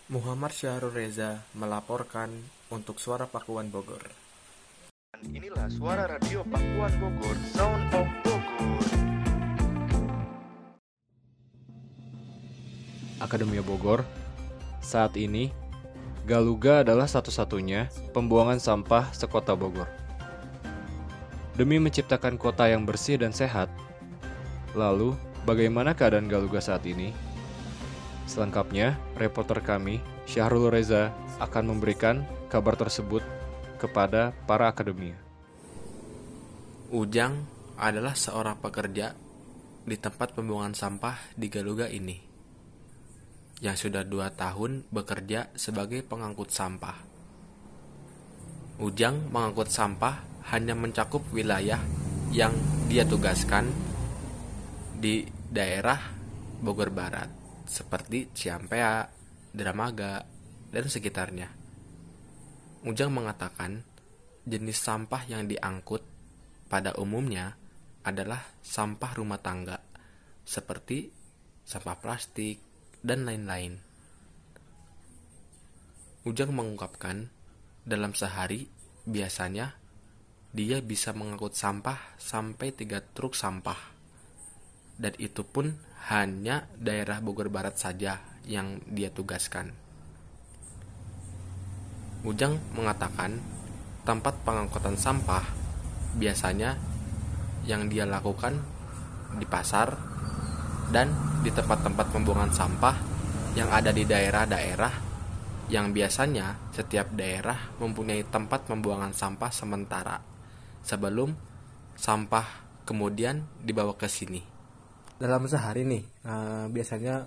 [0.09, 2.33] Muhammad Syahrul Reza melaporkan
[2.73, 4.01] untuk Suara Pakuan Bogor.
[5.21, 8.83] Inilah suara radio Pakuan Bogor, Sound of Bogor.
[13.21, 14.03] Akademia Bogor,
[14.85, 15.49] saat ini
[16.25, 19.85] Galuga adalah satu-satunya pembuangan sampah sekota Bogor.
[21.53, 23.69] Demi menciptakan kota yang bersih dan sehat,
[24.73, 25.13] lalu
[25.45, 27.13] bagaimana keadaan Galuga saat ini?
[28.25, 33.21] Selengkapnya, reporter kami, Syahrul Reza, akan memberikan kabar tersebut
[33.77, 35.17] kepada para akademia.
[36.89, 37.45] Ujang
[37.77, 39.13] adalah seorang pekerja
[39.85, 42.34] di tempat pembuangan sampah di Galuga ini
[43.65, 47.01] yang sudah dua tahun bekerja sebagai pengangkut sampah.
[48.77, 50.21] Ujang mengangkut sampah
[50.53, 51.81] hanya mencakup wilayah
[52.29, 52.53] yang
[52.85, 53.73] dia tugaskan
[55.01, 55.97] di daerah
[56.61, 57.27] Bogor Barat,
[57.65, 59.09] seperti Ciampea,
[59.49, 60.21] Dramaga,
[60.69, 61.49] dan sekitarnya.
[62.85, 63.81] Ujang mengatakan
[64.45, 66.05] jenis sampah yang diangkut
[66.69, 67.57] pada umumnya
[68.05, 69.81] adalah sampah rumah tangga,
[70.45, 71.09] seperti
[71.65, 72.64] sampah plastik,
[73.05, 73.77] dan lain-lain.
[76.25, 77.29] Ujang mengungkapkan,
[77.85, 78.65] dalam sehari
[79.05, 79.77] biasanya
[80.49, 83.77] dia bisa mengangkut sampah sampai tiga truk sampah.
[84.97, 85.69] Dan itu pun
[86.09, 89.69] hanya daerah Bogor Barat saja yang dia tugaskan.
[92.25, 93.37] Ujang mengatakan
[94.01, 95.45] tempat pengangkutan sampah
[96.17, 96.73] biasanya
[97.69, 98.57] yang dia lakukan
[99.37, 99.93] di pasar
[100.89, 102.95] dan di tempat-tempat pembuangan sampah
[103.55, 104.93] yang ada di daerah-daerah
[105.69, 110.17] yang biasanya setiap daerah mempunyai tempat pembuangan sampah sementara
[110.85, 111.33] sebelum
[111.97, 112.45] sampah
[112.85, 114.43] kemudian dibawa ke sini.
[115.15, 117.25] Dalam sehari nih, eh, biasanya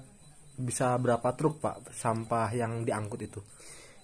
[0.59, 3.41] bisa berapa truk pak sampah yang diangkut itu?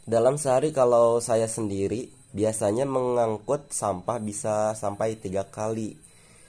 [0.05, 5.95] Dalam sehari kalau saya sendiri biasanya mengangkut sampah bisa sampai tiga kali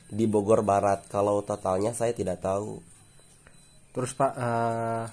[0.10, 1.06] di Bogor Barat.
[1.10, 2.82] Kalau totalnya saya tidak tahu.
[3.95, 5.05] Terus pak eh,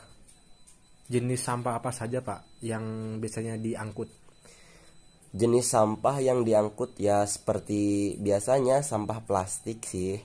[1.06, 4.10] jenis sampah apa saja pak yang biasanya diangkut?
[5.30, 10.18] Jenis sampah yang diangkut ya seperti biasanya sampah plastik sih.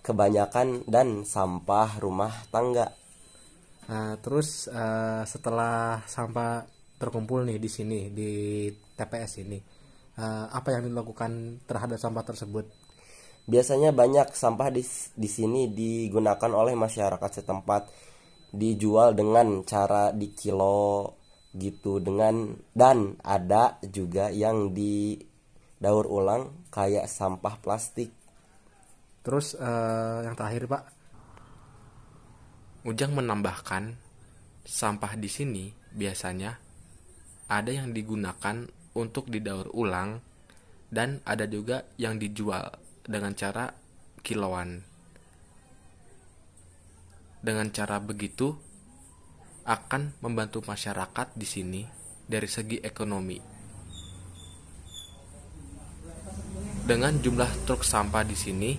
[0.00, 2.88] Kebanyakan dan sampah rumah tangga.
[3.92, 6.64] Nah, terus eh, setelah sampah
[6.96, 8.32] terkumpul nih di sini di
[8.72, 9.60] TPS ini,
[10.16, 12.64] eh, apa yang dilakukan terhadap sampah tersebut?
[13.48, 14.84] Biasanya banyak sampah di,
[15.16, 17.82] di sini digunakan oleh masyarakat setempat.
[18.48, 21.16] Dijual dengan cara di kilo
[21.56, 28.12] gitu dengan dan ada juga yang didaur ulang kayak sampah plastik.
[29.24, 30.82] Terus eh, yang terakhir pak,
[32.88, 34.00] Ujang menambahkan,
[34.64, 36.56] sampah di sini biasanya
[37.52, 38.64] ada yang digunakan
[38.96, 40.24] untuk didaur ulang
[40.88, 43.72] dan ada juga yang dijual dengan cara
[44.20, 44.84] kiloan.
[47.40, 48.52] Dengan cara begitu
[49.64, 51.82] akan membantu masyarakat di sini
[52.28, 53.40] dari segi ekonomi.
[56.84, 58.72] Dengan jumlah truk sampah di sini,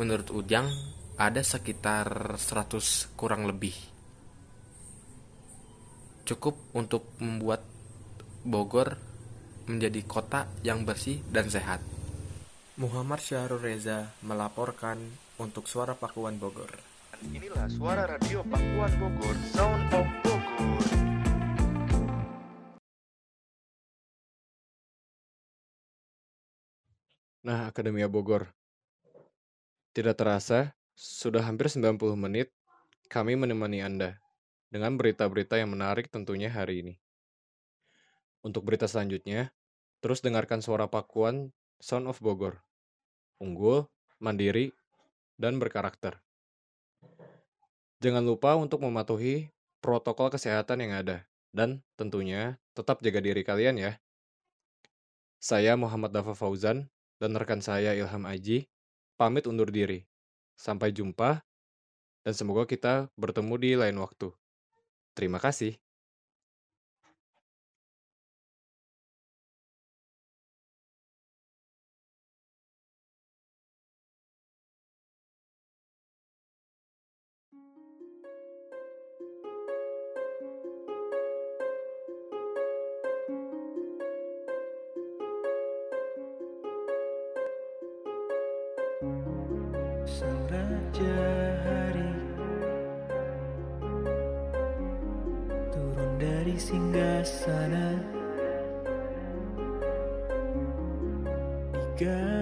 [0.00, 0.68] menurut Ujang
[1.16, 3.72] ada sekitar 100 kurang lebih.
[6.24, 7.60] Cukup untuk membuat
[8.44, 9.00] Bogor
[9.64, 11.93] menjadi kota yang bersih dan sehat.
[12.74, 14.98] Muhammad Syahrul Reza melaporkan
[15.38, 16.74] untuk Suara Pakuan Bogor.
[17.22, 20.82] Inilah suara radio Pakuan Bogor, Sound of Bogor.
[27.46, 28.50] Nah, Akademia Bogor.
[29.94, 32.50] Tidak terasa, sudah hampir 90 menit
[33.06, 34.18] kami menemani Anda
[34.74, 36.94] dengan berita-berita yang menarik tentunya hari ini.
[38.42, 39.54] Untuk berita selanjutnya,
[40.02, 42.64] terus dengarkan suara Pakuan Sound of Bogor.
[43.36, 43.84] Unggul,
[44.16, 44.72] mandiri,
[45.36, 46.16] dan berkarakter.
[48.00, 49.52] Jangan lupa untuk mematuhi
[49.84, 51.28] protokol kesehatan yang ada.
[51.52, 53.92] Dan tentunya tetap jaga diri kalian ya.
[55.36, 56.88] Saya Muhammad Dafa Fauzan
[57.20, 58.64] dan rekan saya Ilham Aji
[59.20, 60.08] pamit undur diri.
[60.56, 61.44] Sampai jumpa
[62.24, 64.32] dan semoga kita bertemu di lain waktu.
[65.12, 65.83] Terima kasih.
[90.94, 91.18] Raja
[91.66, 92.10] Hari
[95.74, 97.98] Turun dari singgasana
[101.98, 102.33] Digantikan